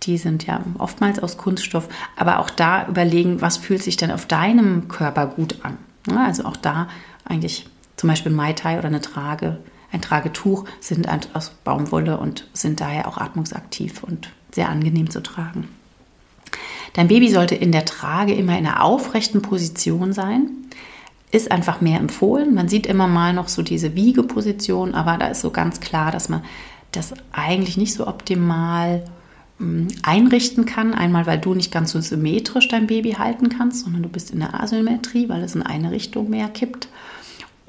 die 0.03 0.17
sind 0.17 0.47
ja 0.47 0.63
oftmals 0.79 1.19
aus 1.19 1.37
Kunststoff. 1.37 1.87
Aber 2.15 2.39
auch 2.39 2.49
da 2.49 2.87
überlegen, 2.87 3.39
was 3.41 3.57
fühlt 3.57 3.83
sich 3.83 3.97
denn 3.97 4.11
auf 4.11 4.25
deinem 4.25 4.87
Körper 4.87 5.27
gut 5.27 5.57
an. 5.61 5.77
Also 6.17 6.45
auch 6.45 6.57
da 6.57 6.87
eigentlich 7.23 7.67
zum 7.97 8.09
Beispiel 8.09 8.31
Mai 8.31 8.53
Tai 8.53 8.79
oder 8.79 8.87
eine 8.87 9.01
Trage 9.01 9.59
ein 9.91 10.01
Tragetuch 10.01 10.65
sind 10.79 11.07
aus 11.33 11.49
Baumwolle 11.63 12.17
und 12.17 12.47
sind 12.53 12.79
daher 12.79 13.07
auch 13.07 13.17
atmungsaktiv 13.17 14.03
und 14.03 14.29
sehr 14.51 14.69
angenehm 14.69 15.09
zu 15.09 15.21
tragen. 15.21 15.67
Dein 16.93 17.07
Baby 17.07 17.29
sollte 17.29 17.55
in 17.55 17.71
der 17.71 17.85
Trage 17.85 18.33
immer 18.33 18.57
in 18.57 18.65
einer 18.65 18.83
aufrechten 18.83 19.41
Position 19.41 20.13
sein. 20.13 20.49
Ist 21.31 21.51
einfach 21.51 21.79
mehr 21.79 21.99
empfohlen. 21.99 22.53
Man 22.53 22.67
sieht 22.67 22.85
immer 22.85 23.07
mal 23.07 23.33
noch 23.33 23.47
so 23.47 23.61
diese 23.61 23.95
Wiegeposition, 23.95 24.93
aber 24.93 25.17
da 25.17 25.27
ist 25.27 25.41
so 25.41 25.51
ganz 25.51 25.79
klar, 25.79 26.11
dass 26.11 26.27
man 26.27 26.43
das 26.91 27.13
eigentlich 27.31 27.77
nicht 27.77 27.93
so 27.93 28.07
optimal 28.07 29.05
hm, 29.57 29.87
einrichten 30.03 30.65
kann. 30.65 30.93
Einmal, 30.93 31.25
weil 31.25 31.39
du 31.39 31.53
nicht 31.53 31.71
ganz 31.71 31.91
so 31.91 32.01
symmetrisch 32.01 32.67
dein 32.67 32.87
Baby 32.87 33.13
halten 33.13 33.47
kannst, 33.47 33.85
sondern 33.85 34.03
du 34.03 34.09
bist 34.09 34.31
in 34.31 34.39
der 34.39 34.61
Asymmetrie, 34.61 35.29
weil 35.29 35.43
es 35.43 35.55
in 35.55 35.63
eine 35.63 35.91
Richtung 35.91 36.29
mehr 36.29 36.49
kippt. 36.49 36.89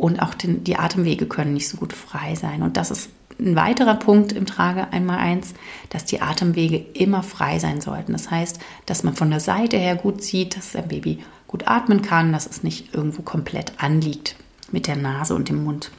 Und 0.03 0.21
auch 0.21 0.35
den, 0.35 0.65
die 0.65 0.75
Atemwege 0.75 1.27
können 1.27 1.55
nicht 1.55 1.69
so 1.69 1.77
gut 1.77 1.93
frei 1.93 2.35
sein. 2.35 2.63
Und 2.63 2.77
das 2.77 2.91
ist 2.91 3.09
ein 3.39 3.55
weiterer 3.55 3.95
Punkt 3.95 4.33
im 4.33 4.47
Trage 4.47 4.93
einmal 4.93 5.19
eins, 5.19 5.55
dass 5.91 6.05
die 6.05 6.21
Atemwege 6.21 6.85
immer 6.95 7.23
frei 7.23 7.61
sein 7.61 7.81
sollten. 7.81 8.11
Das 8.11 8.29
heißt, 8.29 8.59
dass 8.85 9.05
man 9.05 9.15
von 9.15 9.31
der 9.31 9.39
Seite 9.39 9.77
her 9.77 9.95
gut 9.95 10.21
sieht, 10.25 10.57
dass 10.57 10.75
ein 10.75 10.89
Baby 10.89 11.23
gut 11.47 11.69
atmen 11.69 12.03
kann, 12.03 12.33
dass 12.33 12.49
es 12.49 12.65
nicht 12.65 12.93
irgendwo 12.93 13.23
komplett 13.23 13.75
anliegt 13.77 14.35
mit 14.73 14.89
der 14.89 14.97
Nase 14.97 15.37
und 15.37 15.49
dem 15.49 15.63
Mund. 15.63 15.93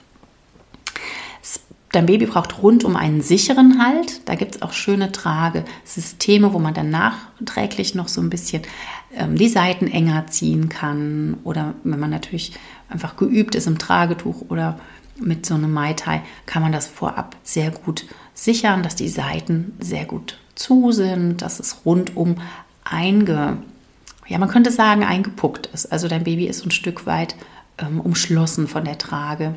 Dein 1.94 2.08
Baby 2.08 2.26
braucht 2.26 2.62
rund 2.62 2.84
um 2.84 2.98
einen 2.98 3.22
sicheren 3.22 3.82
Halt. 3.82 4.28
Da 4.28 4.36
gibt 4.36 4.56
es 4.56 4.62
auch 4.64 4.74
schöne 4.74 5.14
Tragesysteme, 5.14 6.52
wo 6.52 6.60
man 6.60 6.74
dann 6.74 6.90
nachträglich 6.90 7.96
noch 7.96 8.10
so 8.10 8.20
ein 8.20 8.30
bisschen 8.30 8.64
ähm, 9.16 9.36
die 9.36 9.50
Seiten 9.50 9.88
enger 9.88 10.28
ziehen 10.28 10.70
kann. 10.70 11.38
Oder 11.44 11.74
wenn 11.84 12.00
man 12.00 12.10
natürlich 12.10 12.54
einfach 12.90 13.16
geübt 13.16 13.56
ist 13.56 13.68
im 13.68 13.78
Tragetuch 13.78 14.50
oder 14.50 14.80
mit 15.20 15.46
so 15.46 15.54
einem 15.54 15.72
Mai 15.72 15.94
Tai, 15.94 16.22
kann 16.46 16.64
man 16.64 16.72
das 16.72 16.88
vorab 16.88 17.36
sehr 17.44 17.72
gut 17.72 18.06
sichern, 18.34 18.84
dass 18.84 18.96
die 18.96 19.10
Seiten 19.10 19.74
sehr 19.80 20.06
gut 20.06 20.40
zu 20.56 20.92
sind, 20.92 21.42
dass 21.42 21.60
es 21.60 21.86
rundum 21.86 22.36
einge, 22.84 23.58
ja, 24.28 24.38
man 24.38 24.50
könnte 24.50 24.72
sagen, 24.72 25.04
eingepuckt 25.04 25.68
ist. 25.68 25.92
Also 25.92 26.08
dein 26.08 26.24
Baby 26.24 26.48
ist 26.48 26.66
ein 26.66 26.72
Stück 26.72 27.06
weit 27.06 27.36
ähm, 27.78 28.00
umschlossen 28.00 28.68
von 28.68 28.86
der 28.86 28.98
Trage 28.98 29.56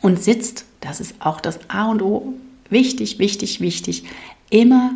und 0.00 0.22
sitzt, 0.22 0.64
das 0.80 1.00
ist 1.00 1.14
auch 1.20 1.40
das 1.40 1.58
A 1.68 1.90
und 1.90 2.02
O, 2.02 2.34
wichtig, 2.70 3.18
wichtig, 3.18 3.60
wichtig, 3.60 4.04
immer 4.50 4.92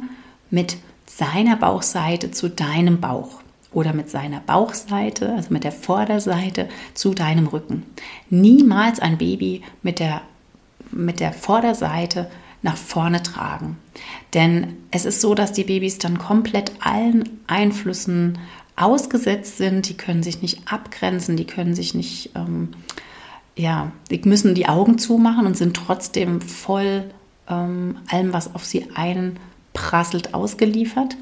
mit 0.50 0.76
seiner 1.06 1.56
Bauchseite 1.56 2.30
zu 2.30 2.48
deinem 2.48 3.00
Bauch 3.00 3.41
oder 3.72 3.92
mit 3.92 4.10
seiner 4.10 4.40
Bauchseite, 4.40 5.32
also 5.34 5.52
mit 5.52 5.64
der 5.64 5.72
Vorderseite 5.72 6.68
zu 6.94 7.14
deinem 7.14 7.46
Rücken. 7.46 7.84
Niemals 8.30 9.00
ein 9.00 9.18
Baby 9.18 9.62
mit 9.82 9.98
der, 9.98 10.22
mit 10.90 11.20
der 11.20 11.32
Vorderseite 11.32 12.30
nach 12.62 12.76
vorne 12.76 13.22
tragen. 13.22 13.78
Denn 14.34 14.76
es 14.90 15.04
ist 15.04 15.20
so, 15.20 15.34
dass 15.34 15.52
die 15.52 15.64
Babys 15.64 15.98
dann 15.98 16.18
komplett 16.18 16.72
allen 16.80 17.40
Einflüssen 17.46 18.38
ausgesetzt 18.76 19.58
sind. 19.58 19.88
Die 19.88 19.96
können 19.96 20.22
sich 20.22 20.42
nicht 20.42 20.72
abgrenzen, 20.72 21.36
die 21.36 21.46
können 21.46 21.74
sich 21.74 21.94
nicht 21.94 22.30
ähm, 22.36 22.68
ja, 23.56 23.92
die 24.10 24.20
müssen 24.24 24.54
die 24.54 24.68
Augen 24.68 24.98
zumachen 24.98 25.46
und 25.46 25.56
sind 25.56 25.76
trotzdem 25.76 26.40
voll 26.40 27.04
ähm, 27.48 27.98
allem, 28.08 28.32
was 28.32 28.54
auf 28.54 28.64
sie 28.64 28.88
einprasselt, 28.94 30.34
ausgeliefert. 30.34 31.16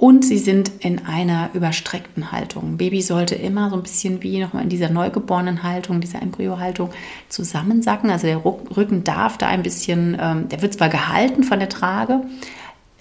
Und 0.00 0.24
sie 0.24 0.38
sind 0.38 0.72
in 0.78 1.04
einer 1.04 1.50
überstreckten 1.52 2.32
Haltung. 2.32 2.78
Baby 2.78 3.02
sollte 3.02 3.34
immer 3.34 3.68
so 3.68 3.76
ein 3.76 3.82
bisschen 3.82 4.22
wie 4.22 4.40
nochmal 4.40 4.62
in 4.62 4.70
dieser 4.70 4.88
neugeborenen 4.88 5.62
Haltung, 5.62 6.00
dieser 6.00 6.22
Embryohaltung 6.22 6.88
zusammensacken. 7.28 8.08
Also 8.08 8.26
der 8.26 8.42
Rücken 8.42 9.04
darf 9.04 9.36
da 9.36 9.48
ein 9.48 9.62
bisschen, 9.62 10.16
ähm, 10.18 10.48
der 10.48 10.62
wird 10.62 10.72
zwar 10.72 10.88
gehalten 10.88 11.44
von 11.44 11.58
der 11.58 11.68
Trage, 11.68 12.22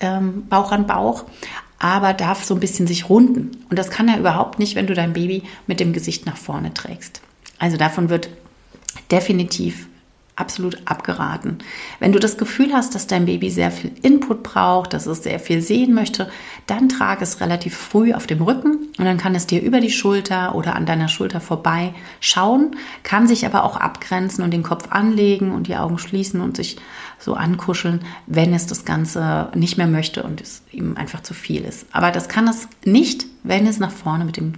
ähm, 0.02 0.46
Bauch 0.50 0.74
an 0.74 0.88
Bauch, 0.88 1.24
aber 1.80 2.12
darf 2.12 2.44
so 2.44 2.54
ein 2.54 2.60
bisschen 2.60 2.86
sich 2.86 3.10
runden. 3.10 3.52
Und 3.70 3.80
das 3.80 3.92
kann 3.92 4.10
er 4.10 4.20
überhaupt 4.20 4.60
nicht, 4.60 4.76
wenn 4.76 4.88
du 4.88 4.94
dein 4.94 5.14
Baby 5.14 5.44
mit 5.68 5.80
dem 5.80 5.94
Gesicht 5.94 6.26
nach 6.26 6.36
vorne 6.36 6.74
trägst. 6.74 7.22
Also 7.60 7.78
davon 7.78 8.10
wird 8.10 8.28
definitiv 9.10 9.88
absolut 10.40 10.78
abgeraten. 10.86 11.60
Wenn 12.00 12.12
du 12.12 12.20
das 12.20 12.38
Gefühl 12.38 12.74
hast, 12.74 12.96
dass 12.96 13.08
dein 13.08 13.26
Baby 13.26 13.50
sehr 13.50 13.72
viel 13.72 13.92
Input 14.02 14.44
braucht, 14.44 14.94
dass 14.94 15.06
es 15.06 15.24
sehr 15.24 15.40
viel 15.40 15.62
sehen 15.62 15.94
möchte, 15.94 16.30
dann 16.68 16.90
trage 16.90 17.24
es 17.24 17.42
relativ 17.42 17.76
früh 17.76 18.14
auf 18.14 18.28
dem 18.28 18.42
Rücken 18.42 18.88
und 18.98 19.06
dann 19.06 19.18
kann 19.18 19.36
es 19.36 19.48
dir 19.48 19.62
über 19.62 19.82
die 19.82 19.92
Schulter 19.92 20.56
oder 20.56 20.76
an 20.76 20.86
deiner 20.86 21.08
Schulter 21.08 21.42
vorbei 21.42 21.94
schauen, 22.20 22.76
kann 23.04 23.28
sich 23.28 23.46
aber 23.46 23.64
auch 23.64 23.78
abgrenzen 23.78 24.44
und 24.44 24.52
den 24.52 24.64
Kopf 24.64 24.88
anlegen 24.92 25.52
und 25.52 25.68
die 25.68 25.76
Augen 25.76 26.00
schließen 26.00 26.42
und 26.42 26.58
sich 26.58 26.78
so 27.20 27.34
ankuscheln, 27.34 28.02
wenn 28.28 28.54
es 28.54 28.66
das 28.66 28.86
Ganze 28.86 29.50
nicht 29.54 29.78
mehr 29.78 29.88
möchte 29.88 30.24
und 30.24 30.42
es 30.42 30.64
ihm 30.72 30.96
einfach 30.96 31.22
zu 31.22 31.34
viel 31.34 31.66
ist. 31.66 31.86
Aber 31.92 32.12
das 32.12 32.30
kann 32.30 32.48
es 32.48 32.68
nicht, 32.86 33.26
wenn 33.44 33.68
es 33.68 33.80
nach 33.80 33.92
vorne 33.92 34.26
mit 34.26 34.38
dem 34.38 34.54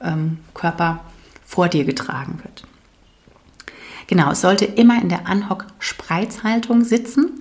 ähm, 0.00 0.38
Körper 0.54 1.00
vor 1.44 1.68
dir 1.68 1.84
getragen 1.84 2.40
wird. 2.42 2.64
Genau, 4.06 4.30
es 4.30 4.40
sollte 4.40 4.64
immer 4.64 5.00
in 5.00 5.08
der 5.08 5.26
Anhock-Spreizhaltung 5.26 6.84
sitzen. 6.84 7.40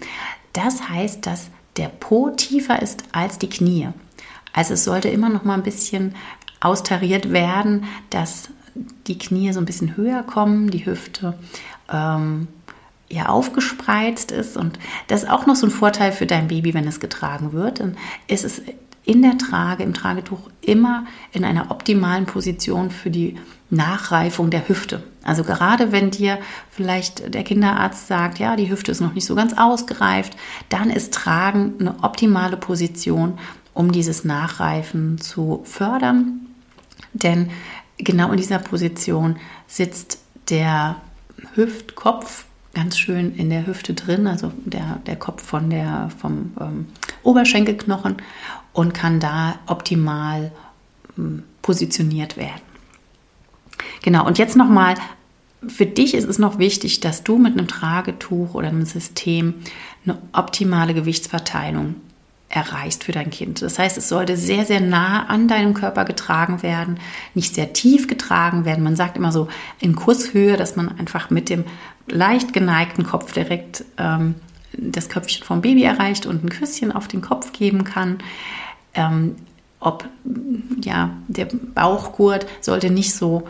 Das 0.54 0.90
heißt, 0.90 1.26
dass 1.26 1.50
der 1.78 1.90
Po 1.90 2.30
tiefer 2.30 2.82
ist 2.82 3.04
als 3.12 3.38
die 3.38 3.50
Knie. 3.50 3.90
Also 4.54 4.74
es 4.74 4.86
sollte 4.86 5.10
immer 5.10 5.30
noch 5.30 5.44
mal 5.44 5.56
ein 5.56 5.64
bisschen 5.64 6.16
austariert 6.62 7.32
werden, 7.32 7.86
dass 8.10 8.50
die 9.08 9.18
Knie 9.18 9.52
so 9.52 9.60
ein 9.60 9.66
bisschen 9.66 9.98
höher 9.98 10.24
kommen, 10.24 10.72
die 10.72 10.86
Hüfte 10.86 11.38
ähm, 11.92 12.48
ja 13.10 13.28
aufgespreizt 13.28 14.32
ist. 14.32 14.58
Und 14.58 14.80
das 15.08 15.24
ist 15.24 15.30
auch 15.30 15.46
noch 15.46 15.56
so 15.56 15.68
ein 15.68 15.72
Vorteil 15.72 16.12
für 16.12 16.26
dein 16.26 16.48
Baby, 16.48 16.74
wenn 16.74 16.88
es 16.88 17.00
getragen 17.00 17.54
wird. 17.54 17.80
Dann 17.80 17.98
ist 18.28 18.44
es 18.44 18.62
in 19.06 19.22
der 19.22 19.38
Trage, 19.38 19.84
im 19.84 19.94
Tragetuch 19.94 20.50
immer 20.62 21.06
in 21.32 21.46
einer 21.46 21.72
optimalen 21.72 22.26
Position 22.26 22.90
für 22.90 23.12
die 23.12 23.38
Nachreifung 23.70 24.50
der 24.50 24.68
Hüfte. 24.68 25.04
Also 25.24 25.44
gerade 25.44 25.92
wenn 25.92 26.12
dir 26.12 26.40
vielleicht 26.70 27.34
der 27.34 27.44
Kinderarzt 27.44 28.08
sagt, 28.08 28.40
ja, 28.40 28.56
die 28.56 28.70
Hüfte 28.70 28.92
ist 28.92 29.02
noch 29.02 29.14
nicht 29.14 29.26
so 29.26 29.36
ganz 29.36 29.54
ausgereift, 29.54 30.36
dann 30.70 30.90
ist 30.90 31.14
Tragen 31.14 31.74
eine 31.80 32.04
optimale 32.04 32.58
Position, 32.58 33.38
um 33.74 33.92
dieses 33.92 34.24
Nachreifen 34.24 35.20
zu 35.20 35.62
fördern. 35.66 36.42
Denn 37.14 37.50
genau 37.98 38.32
in 38.32 38.38
dieser 38.38 38.60
Position 38.60 39.38
sitzt 39.68 40.20
der 40.50 40.98
Hüftkopf 41.56 42.46
ganz 42.74 42.98
schön 42.98 43.36
in 43.36 43.50
der 43.50 43.66
Hüfte 43.66 43.94
drin, 43.94 44.28
also 44.28 44.52
der, 44.66 45.00
der 45.08 45.16
Kopf 45.16 45.44
von 45.44 45.70
der, 45.70 46.12
vom 46.20 46.52
ähm, 46.60 46.88
Oberschenkelknochen 47.24 48.18
und 48.76 48.94
kann 48.94 49.20
da 49.20 49.56
optimal 49.68 50.52
ähm, 51.18 51.44
positioniert 51.62 52.38
werden. 52.38 52.62
Genau, 54.04 54.28
und 54.28 54.38
jetzt 54.38 54.56
nochmal, 54.56 54.96
für 55.68 55.86
dich 55.86 56.14
ist 56.14 56.28
es 56.28 56.38
noch 56.38 56.60
wichtig, 56.60 57.00
dass 57.00 57.24
du 57.24 57.38
mit 57.38 57.54
einem 57.58 57.68
Tragetuch 57.68 58.54
oder 58.54 58.68
einem 58.68 58.86
System 58.86 59.56
eine 60.04 60.18
optimale 60.34 60.94
Gewichtsverteilung 60.94 61.96
erreichst 62.50 63.06
für 63.06 63.14
dein 63.14 63.32
Kind. 63.32 63.62
Das 63.62 63.80
heißt, 63.80 63.98
es 63.98 64.10
sollte 64.10 64.38
sehr, 64.38 64.66
sehr 64.66 64.82
nah 64.82 65.26
an 65.26 65.48
deinem 65.48 65.74
Körper 65.74 66.04
getragen 66.04 66.62
werden, 66.62 67.00
nicht 67.34 67.56
sehr 67.56 67.74
tief 67.74 68.08
getragen 68.08 68.66
werden. 68.66 68.84
Man 68.84 68.98
sagt 68.98 69.18
immer 69.18 69.32
so 69.32 69.48
in 69.80 69.96
Kurshöhe, 69.96 70.58
dass 70.58 70.76
man 70.76 71.00
einfach 71.00 71.30
mit 71.30 71.50
dem 71.50 71.64
leicht 72.08 72.54
geneigten 72.54 73.06
Kopf 73.06 73.32
direkt 73.32 73.86
ähm, 73.98 74.36
das 74.78 75.10
Köpfchen 75.10 75.46
vom 75.46 75.62
Baby 75.62 75.84
erreicht 75.84 76.26
und 76.26 76.44
ein 76.44 76.50
Küsschen 76.50 76.92
auf 76.92 77.08
den 77.08 77.22
Kopf 77.22 77.54
geben 77.54 77.86
kann. 77.86 78.20
Ähm, 78.96 79.36
ob 79.80 80.08
ja 80.82 81.12
der 81.28 81.46
Bauchgurt 81.46 82.48
sollte 82.62 82.90
nicht 82.90 83.14
so 83.14 83.48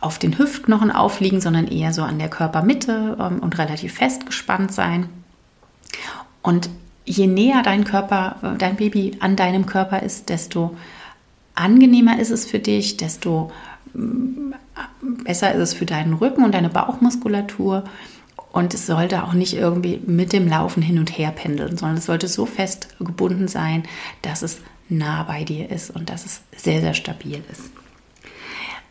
auf 0.00 0.18
den 0.18 0.36
Hüftknochen 0.36 0.90
aufliegen, 0.90 1.40
sondern 1.40 1.66
eher 1.66 1.94
so 1.94 2.02
an 2.02 2.18
der 2.18 2.28
Körpermitte 2.28 3.16
ähm, 3.18 3.38
und 3.40 3.58
relativ 3.58 3.94
fest 3.94 4.26
gespannt 4.26 4.72
sein. 4.72 5.08
Und 6.42 6.68
je 7.06 7.26
näher 7.26 7.62
dein 7.62 7.84
Körper, 7.84 8.36
äh, 8.42 8.58
dein 8.58 8.76
Baby 8.76 9.16
an 9.20 9.36
deinem 9.36 9.64
Körper 9.64 10.02
ist, 10.02 10.28
desto 10.28 10.76
angenehmer 11.54 12.18
ist 12.18 12.30
es 12.30 12.44
für 12.44 12.58
dich, 12.58 12.98
desto 12.98 13.50
mm, 13.94 14.52
besser 15.24 15.52
ist 15.54 15.60
es 15.60 15.74
für 15.74 15.86
deinen 15.86 16.14
Rücken 16.14 16.44
und 16.44 16.54
deine 16.54 16.68
Bauchmuskulatur. 16.68 17.84
Und 18.54 18.72
es 18.72 18.86
sollte 18.86 19.24
auch 19.24 19.32
nicht 19.32 19.54
irgendwie 19.54 20.00
mit 20.06 20.32
dem 20.32 20.46
Laufen 20.46 20.80
hin 20.80 21.00
und 21.00 21.18
her 21.18 21.32
pendeln, 21.32 21.76
sondern 21.76 21.98
es 21.98 22.06
sollte 22.06 22.28
so 22.28 22.46
fest 22.46 22.86
gebunden 23.00 23.48
sein, 23.48 23.82
dass 24.22 24.42
es 24.42 24.60
nah 24.88 25.24
bei 25.24 25.42
dir 25.42 25.72
ist 25.72 25.90
und 25.90 26.08
dass 26.08 26.24
es 26.24 26.40
sehr, 26.56 26.80
sehr 26.80 26.94
stabil 26.94 27.42
ist. 27.50 27.62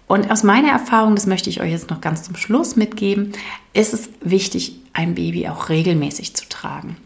Und 0.05 0.29
aus 0.29 0.43
meiner 0.43 0.67
Erfahrung, 0.67 1.15
das 1.15 1.27
möchte 1.27 1.49
ich 1.49 1.61
euch 1.61 1.71
jetzt 1.71 1.89
noch 1.89 2.01
ganz 2.01 2.23
zum 2.23 2.35
Schluss 2.35 2.75
mitgeben, 2.75 3.31
ist 3.71 3.93
es 3.93 4.09
wichtig, 4.19 4.81
ein 4.91 5.15
Baby 5.15 5.47
auch 5.47 5.69
regelmäßig 5.69 6.35
zu 6.35 6.49
tragen. 6.49 6.97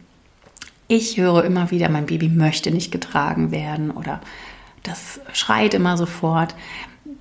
Ich 0.87 1.17
höre 1.17 1.43
immer 1.45 1.69
wieder, 1.69 1.89
mein 1.89 2.07
Baby 2.07 2.27
möchte 2.27 2.71
nicht 2.71 2.91
getragen 2.91 3.51
werden 3.51 3.91
oder 3.91 4.19
das 4.81 5.19
schreit 5.31 5.75
immer 5.75 5.95
sofort. 5.95 6.55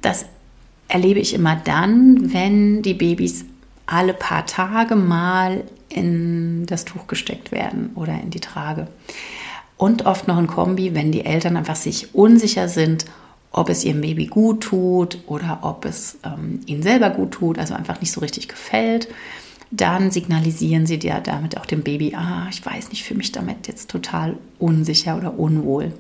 Das 0.00 0.24
erlebe 0.88 1.20
ich 1.20 1.34
immer 1.34 1.56
dann, 1.56 2.32
wenn 2.32 2.80
die 2.80 2.94
Babys 2.94 3.44
alle 3.86 4.14
paar 4.14 4.46
Tage 4.46 4.96
mal 4.96 5.64
in 5.88 6.66
das 6.66 6.84
Tuch 6.84 7.06
gesteckt 7.06 7.52
werden 7.52 7.90
oder 7.94 8.20
in 8.20 8.30
die 8.30 8.40
Trage. 8.40 8.88
Und 9.76 10.06
oft 10.06 10.26
noch 10.26 10.38
ein 10.38 10.46
Kombi, 10.46 10.94
wenn 10.94 11.12
die 11.12 11.24
Eltern 11.24 11.56
einfach 11.56 11.76
sich 11.76 12.14
unsicher 12.14 12.68
sind, 12.68 13.04
ob 13.52 13.68
es 13.68 13.84
ihrem 13.84 14.00
Baby 14.00 14.26
gut 14.26 14.62
tut 14.62 15.18
oder 15.26 15.60
ob 15.62 15.84
es 15.84 16.18
ähm, 16.24 16.60
ihnen 16.66 16.82
selber 16.82 17.10
gut 17.10 17.32
tut, 17.32 17.58
also 17.58 17.74
einfach 17.74 18.00
nicht 18.00 18.12
so 18.12 18.20
richtig 18.20 18.48
gefällt. 18.48 19.08
Dann 19.70 20.10
signalisieren 20.10 20.86
sie 20.86 20.98
dir 20.98 21.20
damit 21.20 21.58
auch 21.58 21.66
dem 21.66 21.82
Baby, 21.82 22.14
ah, 22.14 22.46
ich 22.50 22.64
weiß 22.64 22.90
nicht, 22.90 23.04
fühle 23.04 23.18
mich 23.18 23.32
damit 23.32 23.66
jetzt 23.66 23.90
total 23.90 24.36
unsicher 24.58 25.16
oder 25.16 25.38
unwohl. 25.38 25.92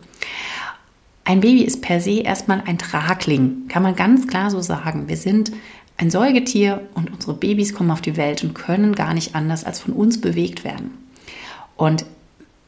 Ein 1.24 1.40
Baby 1.40 1.62
ist 1.62 1.82
per 1.82 2.00
se 2.00 2.20
erstmal 2.20 2.62
ein 2.66 2.78
Tragling, 2.78 3.66
kann 3.68 3.82
man 3.82 3.96
ganz 3.96 4.28
klar 4.28 4.50
so 4.50 4.60
sagen. 4.60 5.08
Wir 5.08 5.16
sind 5.16 5.50
ein 5.96 6.10
Säugetier 6.10 6.82
und 6.94 7.12
unsere 7.12 7.34
Babys 7.34 7.74
kommen 7.74 7.90
auf 7.90 8.00
die 8.02 8.16
Welt 8.16 8.44
und 8.44 8.54
können 8.54 8.94
gar 8.94 9.14
nicht 9.14 9.34
anders 9.34 9.64
als 9.64 9.80
von 9.80 9.94
uns 9.94 10.20
bewegt 10.20 10.64
werden. 10.64 10.90
Und 11.76 12.04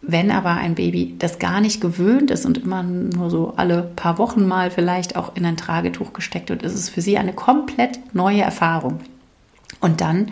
wenn 0.01 0.31
aber 0.31 0.51
ein 0.51 0.75
Baby 0.75 1.17
das 1.19 1.39
gar 1.39 1.61
nicht 1.61 1.81
gewöhnt 1.81 2.31
ist 2.31 2.47
und 2.47 2.59
immer 2.59 2.83
nur 2.83 3.31
so 3.31 3.55
alle 3.57 3.83
paar 3.97 4.17
Wochen 4.19 4.47
mal 4.47 4.71
vielleicht 4.71 5.17
auch 5.17 5.35
in 5.37 5.45
ein 5.45 5.57
Tragetuch 5.57 6.13
gesteckt 6.13 6.51
wird, 6.51 6.63
ist 6.63 6.75
es 6.75 6.89
für 6.89 7.03
sie 7.03 7.19
eine 7.19 7.33
komplett 7.33 8.15
neue 8.15 8.41
Erfahrung. 8.41 9.01
Und 9.81 10.01
dann, 10.01 10.31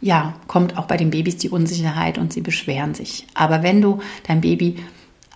ja, 0.00 0.34
kommt 0.48 0.76
auch 0.76 0.86
bei 0.86 0.96
den 0.96 1.10
Babys 1.10 1.36
die 1.36 1.50
Unsicherheit 1.50 2.18
und 2.18 2.32
sie 2.32 2.40
beschweren 2.40 2.94
sich. 2.94 3.26
Aber 3.34 3.62
wenn 3.62 3.80
du 3.80 4.00
dein 4.26 4.40
Baby 4.40 4.76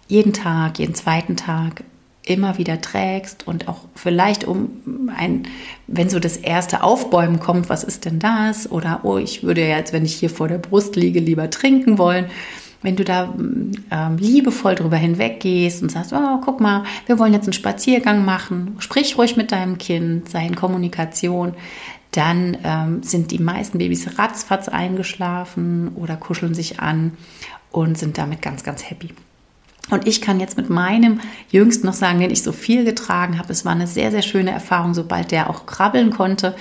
jeden 0.09 0.33
Tag, 0.33 0.79
jeden 0.79 0.95
zweiten 0.95 1.37
Tag 1.37 1.85
immer 2.31 2.59
wieder 2.59 2.81
trägst 2.81 3.47
und 3.47 3.69
auch 3.69 3.81
vielleicht 3.95 4.45
um 4.45 5.11
ein, 5.17 5.45
wenn 5.87 6.09
so 6.09 6.19
das 6.19 6.37
erste 6.37 6.83
Aufbäumen 6.83 7.41
kommt, 7.41 7.69
was 7.69 7.85
ist 7.85 8.05
denn 8.05 8.19
das? 8.19 8.71
Oder, 8.71 9.01
oh, 9.03 9.19
ich 9.19 9.43
würde 9.43 9.67
ja 9.67 9.77
jetzt, 9.77 9.93
wenn 9.93 10.05
ich 10.05 10.15
hier 10.15 10.31
vor 10.31 10.49
der 10.49 10.59
Brust 10.59 10.97
liege, 10.97 11.21
lieber 11.21 11.51
trinken 11.51 11.99
wollen 11.99 12.27
wenn 12.83 12.97
du 12.97 13.05
da 13.05 13.35
ähm, 13.91 14.17
liebevoll 14.17 14.75
drüber 14.75 14.97
hinweggehst 14.97 15.83
und 15.83 15.93
sagst, 15.93 16.13
oh, 16.13 16.41
guck 16.43 16.61
mal, 16.61 16.85
wir 17.07 17.19
wollen 17.19 17.35
jetzt 17.35 17.45
einen 17.45 17.53
Spaziergang 17.53 18.25
machen, 18.25 18.77
sprich 18.79 19.19
ruhig 19.19 19.37
mit 19.37 19.53
deinem 19.53 19.79
Kind, 19.79 20.29
sei 20.29 20.47
in 20.47 20.57
Kommunikation, 20.57 21.55
dann 22.13 22.57
ähm, 22.65 23.03
sind 23.03 23.31
die 23.31 23.39
meisten 23.39 23.79
Babys 23.79 24.19
ratzfatz 24.19 24.69
eingeschlafen 24.69 25.93
oder 25.95 26.17
kuscheln 26.17 26.55
sich 26.55 26.81
an 26.81 27.13
und 27.71 27.99
sind 27.99 28.19
damit 28.19 28.43
ganz, 28.43 28.65
ganz 28.65 28.89
happy. 28.89 29.11
Und 29.91 30.07
ich 30.07 30.21
kann 30.21 30.41
jetzt 30.41 30.57
mit 30.57 30.71
meinem 30.71 31.21
Jüngsten 31.51 31.87
noch 31.87 31.95
sagen, 31.95 32.21
den 32.21 32.31
ich 32.31 32.43
so 32.43 32.53
viel 32.53 32.85
getragen 32.85 33.39
habe, 33.39 33.53
es 33.53 33.65
war 33.65 33.73
eine 33.73 33.87
sehr, 33.87 34.11
sehr 34.11 34.23
schöne 34.23 34.51
Erfahrung, 34.51 34.95
sobald 34.95 35.31
der 35.31 35.51
auch 35.51 35.67
krabbeln 35.67 36.11
konnte, 36.11 36.55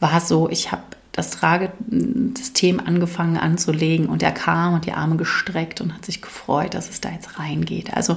war 0.00 0.18
es 0.18 0.28
so, 0.28 0.48
ich 0.50 0.72
habe 0.72 0.82
das 1.12 1.30
Tragesystem 1.30 2.80
angefangen 2.80 3.36
anzulegen 3.36 4.06
und 4.06 4.22
er 4.22 4.32
kam 4.32 4.74
und 4.74 4.84
die 4.84 4.92
Arme 4.92 5.16
gestreckt 5.16 5.80
und 5.80 5.94
hat 5.94 6.04
sich 6.04 6.20
gefreut, 6.20 6.74
dass 6.74 6.90
es 6.90 7.00
da 7.00 7.10
jetzt 7.10 7.38
reingeht. 7.38 7.94
Also 7.94 8.16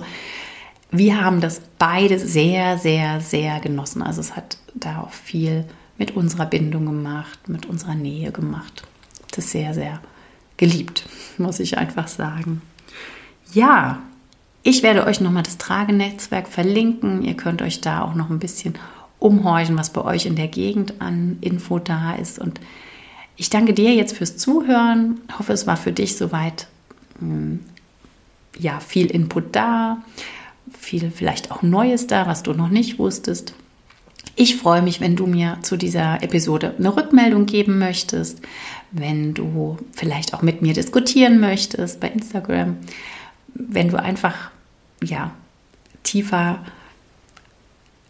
wir 0.90 1.22
haben 1.22 1.40
das 1.40 1.62
beide 1.78 2.18
sehr, 2.18 2.80
sehr, 2.80 3.22
sehr 3.22 3.60
genossen. 3.60 4.02
Also 4.02 4.22
es 4.22 4.36
hat 4.36 4.58
da 4.74 5.02
auch 5.02 5.12
viel 5.12 5.66
mit 5.98 6.16
unserer 6.16 6.48
Bindung 6.48 6.86
gemacht, 6.86 7.48
mit 7.48 7.68
unserer 7.68 7.96
Nähe 7.96 8.32
gemacht. 8.32 8.84
Das 9.32 9.46
ist 9.46 9.52
sehr, 9.52 9.76
sehr 9.76 10.00
geliebt, 10.58 11.08
muss 11.38 11.60
ich 11.60 11.78
einfach 11.78 12.08
sagen. 12.08 12.62
Ja, 13.54 14.00
ich 14.64 14.84
werde 14.84 15.06
euch 15.06 15.22
nochmal 15.22 15.44
das 15.44 15.58
Tragenetzwerk 15.58 16.48
verlinken. 16.48 17.24
Ihr 17.24 17.36
könnt 17.36 17.62
euch 17.62 17.82
da 17.82 18.02
auch 18.02 18.16
noch 18.16 18.30
ein 18.30 18.40
bisschen 18.40 18.76
umhorchen, 19.20 19.78
was 19.78 19.92
bei 19.92 20.04
euch 20.04 20.26
in 20.26 20.36
der 20.36 20.48
Gegend 20.48 21.02
an 21.02 21.38
Info 21.42 21.80
da 21.80 22.16
ist. 22.16 22.40
Und 22.40 22.60
ich 23.36 23.50
danke 23.50 23.74
dir 23.74 23.94
jetzt 23.94 24.18
fürs 24.18 24.38
Zuhören. 24.38 25.22
Ich 25.30 25.40
hoffe, 25.40 25.54
es 25.54 25.68
war 25.68 25.78
für 25.78 25.92
dich 25.92 26.18
soweit 26.18 26.68
hm, 27.20 27.60
ja, 28.58 28.80
viel 28.80 29.08
Input 29.08 29.56
da, 29.56 30.02
viel 30.78 31.12
vielleicht 31.12 31.52
auch 31.52 31.62
Neues 31.62 32.08
da, 32.08 32.28
was 32.28 32.44
du 32.44 32.54
noch 32.54 32.70
nicht 32.70 33.00
wusstest. 33.00 33.54
Ich 34.36 34.56
freue 34.56 34.82
mich, 34.82 35.02
wenn 35.02 35.16
du 35.16 35.26
mir 35.26 35.58
zu 35.64 35.78
dieser 35.78 36.22
Episode 36.22 36.76
eine 36.78 36.96
Rückmeldung 36.96 37.48
geben 37.48 37.80
möchtest, 37.80 38.42
wenn 38.92 39.34
du 39.34 39.78
vielleicht 39.94 40.34
auch 40.34 40.42
mit 40.42 40.62
mir 40.62 40.74
diskutieren 40.74 41.40
möchtest 41.40 42.00
bei 42.00 42.10
Instagram, 42.10 42.78
wenn 43.58 43.90
du 43.90 44.00
einfach 44.02 44.52
ja 45.04 45.32
tiefer 46.04 46.64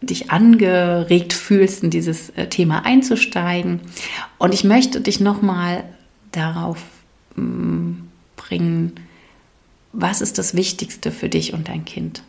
dich 0.00 0.30
angeregt 0.30 1.32
fühlst, 1.32 1.82
in 1.82 1.90
dieses 1.90 2.30
äh, 2.30 2.48
Thema 2.48 2.84
einzusteigen. 2.84 3.80
Und 4.38 4.54
ich 4.54 4.62
möchte 4.62 5.00
dich 5.00 5.18
nochmal 5.18 5.84
darauf 6.30 6.78
mm, 7.34 7.92
bringen, 8.36 8.92
was 9.92 10.20
ist 10.20 10.38
das 10.38 10.54
Wichtigste 10.54 11.10
für 11.10 11.28
dich 11.28 11.52
und 11.52 11.68
dein 11.68 11.84
Kind? 11.84 12.22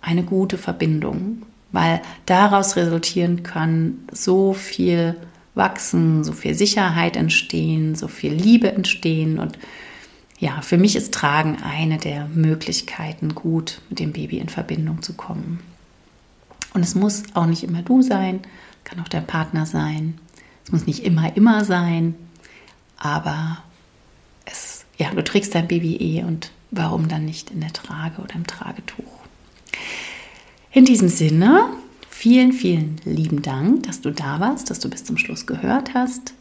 Eine 0.00 0.24
gute 0.24 0.58
Verbindung, 0.58 1.42
weil 1.70 2.00
daraus 2.26 2.74
resultieren 2.76 3.42
kann 3.42 3.98
so 4.10 4.52
viel 4.52 5.16
wachsen, 5.54 6.24
so 6.24 6.32
viel 6.32 6.54
Sicherheit 6.54 7.16
entstehen, 7.16 7.94
so 7.94 8.08
viel 8.08 8.32
Liebe 8.32 8.72
entstehen 8.72 9.38
und 9.38 9.58
ja, 10.40 10.62
für 10.62 10.78
mich 10.78 10.96
ist 10.96 11.12
Tragen 11.12 11.58
eine 11.62 11.98
der 11.98 12.26
Möglichkeiten, 12.26 13.34
gut 13.34 13.82
mit 13.90 13.98
dem 13.98 14.12
Baby 14.12 14.38
in 14.38 14.48
Verbindung 14.48 15.02
zu 15.02 15.12
kommen. 15.12 15.60
Und 16.72 16.82
es 16.82 16.94
muss 16.94 17.24
auch 17.34 17.44
nicht 17.44 17.62
immer 17.62 17.82
du 17.82 18.00
sein, 18.00 18.40
kann 18.84 19.00
auch 19.00 19.08
dein 19.08 19.26
Partner 19.26 19.66
sein. 19.66 20.18
Es 20.64 20.72
muss 20.72 20.86
nicht 20.86 21.04
immer, 21.04 21.36
immer 21.36 21.66
sein, 21.66 22.14
aber 22.96 23.62
es, 24.46 24.86
ja, 24.96 25.10
du 25.10 25.22
trägst 25.22 25.54
dein 25.54 25.68
Baby 25.68 25.96
eh 25.96 26.24
und 26.24 26.50
warum 26.70 27.08
dann 27.08 27.26
nicht 27.26 27.50
in 27.50 27.60
der 27.60 27.74
Trage 27.74 28.22
oder 28.22 28.34
im 28.34 28.46
Tragetuch? 28.46 29.04
In 30.72 30.86
diesem 30.86 31.08
Sinne, 31.08 31.68
vielen, 32.08 32.54
vielen 32.54 32.98
lieben 33.04 33.42
Dank, 33.42 33.82
dass 33.82 34.00
du 34.00 34.10
da 34.10 34.40
warst, 34.40 34.70
dass 34.70 34.78
du 34.78 34.88
bis 34.88 35.04
zum 35.04 35.18
Schluss 35.18 35.46
gehört 35.46 35.92
hast. 35.92 36.32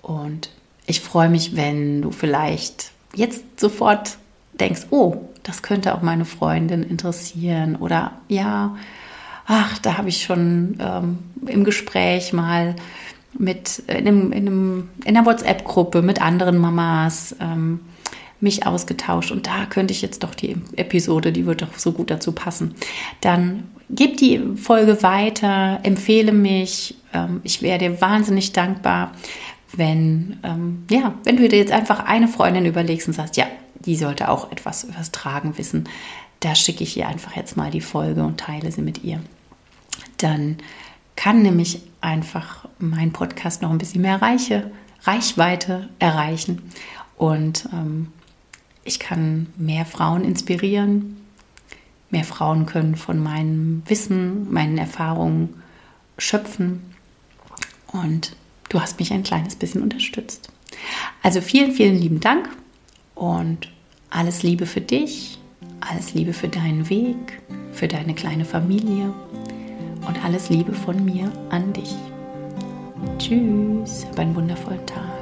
Und 0.00 0.50
ich 0.86 1.00
freue 1.00 1.28
mich, 1.28 1.56
wenn 1.56 2.00
du 2.00 2.10
vielleicht 2.10 2.92
jetzt 3.14 3.58
sofort 3.58 4.18
denkst, 4.60 4.86
oh, 4.90 5.16
das 5.42 5.62
könnte 5.62 5.94
auch 5.94 6.02
meine 6.02 6.24
Freundin 6.24 6.82
interessieren 6.82 7.76
oder 7.76 8.12
ja, 8.28 8.76
ach, 9.46 9.78
da 9.78 9.96
habe 9.96 10.10
ich 10.10 10.22
schon 10.22 10.76
ähm, 10.80 11.18
im 11.46 11.64
Gespräch 11.64 12.32
mal 12.32 12.76
mit 13.38 13.82
in, 13.86 13.96
einem, 13.96 14.32
in, 14.32 14.46
einem, 14.46 14.88
in 15.04 15.16
einer 15.16 15.26
WhatsApp-Gruppe 15.26 16.02
mit 16.02 16.20
anderen 16.20 16.58
Mamas 16.58 17.34
ähm, 17.40 17.80
mich 18.40 18.66
ausgetauscht 18.66 19.32
und 19.32 19.46
da 19.46 19.66
könnte 19.66 19.92
ich 19.92 20.02
jetzt 20.02 20.22
doch 20.22 20.34
die 20.34 20.56
Episode, 20.76 21.32
die 21.32 21.46
wird 21.46 21.62
doch 21.62 21.76
so 21.76 21.92
gut 21.92 22.10
dazu 22.10 22.32
passen. 22.32 22.74
Dann 23.20 23.64
gib 23.90 24.16
die 24.18 24.40
Folge 24.56 25.02
weiter, 25.02 25.80
empfehle 25.82 26.32
mich. 26.32 26.96
Ähm, 27.12 27.40
ich 27.42 27.62
wäre 27.62 27.78
dir 27.78 28.00
wahnsinnig 28.00 28.52
dankbar, 28.52 29.12
wenn, 29.72 30.38
ähm, 30.42 30.84
ja, 30.90 31.14
wenn 31.24 31.36
du 31.36 31.48
dir 31.48 31.58
jetzt 31.58 31.72
einfach 31.72 32.04
eine 32.04 32.28
Freundin 32.28 32.66
überlegst 32.66 33.06
und 33.08 33.14
sagst, 33.14 33.36
ja, 33.36 33.46
die 33.74 33.96
sollte 33.96 34.28
auch 34.28 34.50
etwas 34.50 34.84
über 34.84 34.94
das 34.98 35.12
Tragen 35.12 35.56
wissen. 35.58 35.88
Da 36.40 36.54
schicke 36.54 36.84
ich 36.84 36.96
ihr 36.96 37.08
einfach 37.08 37.36
jetzt 37.36 37.56
mal 37.56 37.70
die 37.70 37.80
Folge 37.80 38.24
und 38.24 38.38
teile 38.40 38.70
sie 38.72 38.82
mit 38.82 39.04
ihr 39.04 39.20
dann 40.18 40.58
kann 41.16 41.42
nämlich 41.42 41.82
einfach 42.00 42.68
mein 42.78 43.12
Podcast 43.12 43.62
noch 43.62 43.70
ein 43.70 43.78
bisschen 43.78 44.02
mehr 44.02 44.20
Reiche, 44.22 44.70
Reichweite 45.02 45.88
erreichen 45.98 46.70
und 47.16 47.68
ähm, 47.72 48.08
ich 48.84 48.98
kann 48.98 49.48
mehr 49.56 49.84
Frauen 49.84 50.24
inspirieren. 50.24 51.16
Mehr 52.10 52.24
Frauen 52.24 52.64
können 52.64 52.96
von 52.96 53.22
meinem 53.22 53.82
Wissen, 53.86 54.50
meinen 54.50 54.78
Erfahrungen 54.78 55.62
schöpfen 56.16 56.94
und 57.92 58.34
du 58.68 58.80
hast 58.80 58.98
mich 58.98 59.12
ein 59.12 59.22
kleines 59.22 59.56
bisschen 59.56 59.82
unterstützt. 59.82 60.50
Also 61.22 61.40
vielen, 61.40 61.72
vielen 61.72 61.96
lieben 61.96 62.20
Dank 62.20 62.48
und 63.14 63.68
alles 64.10 64.42
Liebe 64.42 64.66
für 64.66 64.80
dich, 64.80 65.38
alles 65.80 66.14
Liebe 66.14 66.32
für 66.32 66.48
deinen 66.48 66.88
Weg, 66.88 67.40
für 67.72 67.88
deine 67.88 68.14
kleine 68.14 68.44
Familie 68.44 69.12
und 70.06 70.24
alles 70.24 70.50
Liebe 70.50 70.72
von 70.72 71.04
mir 71.04 71.30
an 71.50 71.72
dich. 71.72 71.94
Tschüss, 73.18 74.06
hab 74.06 74.18
einen 74.18 74.34
wundervollen 74.34 74.84
Tag. 74.86 75.17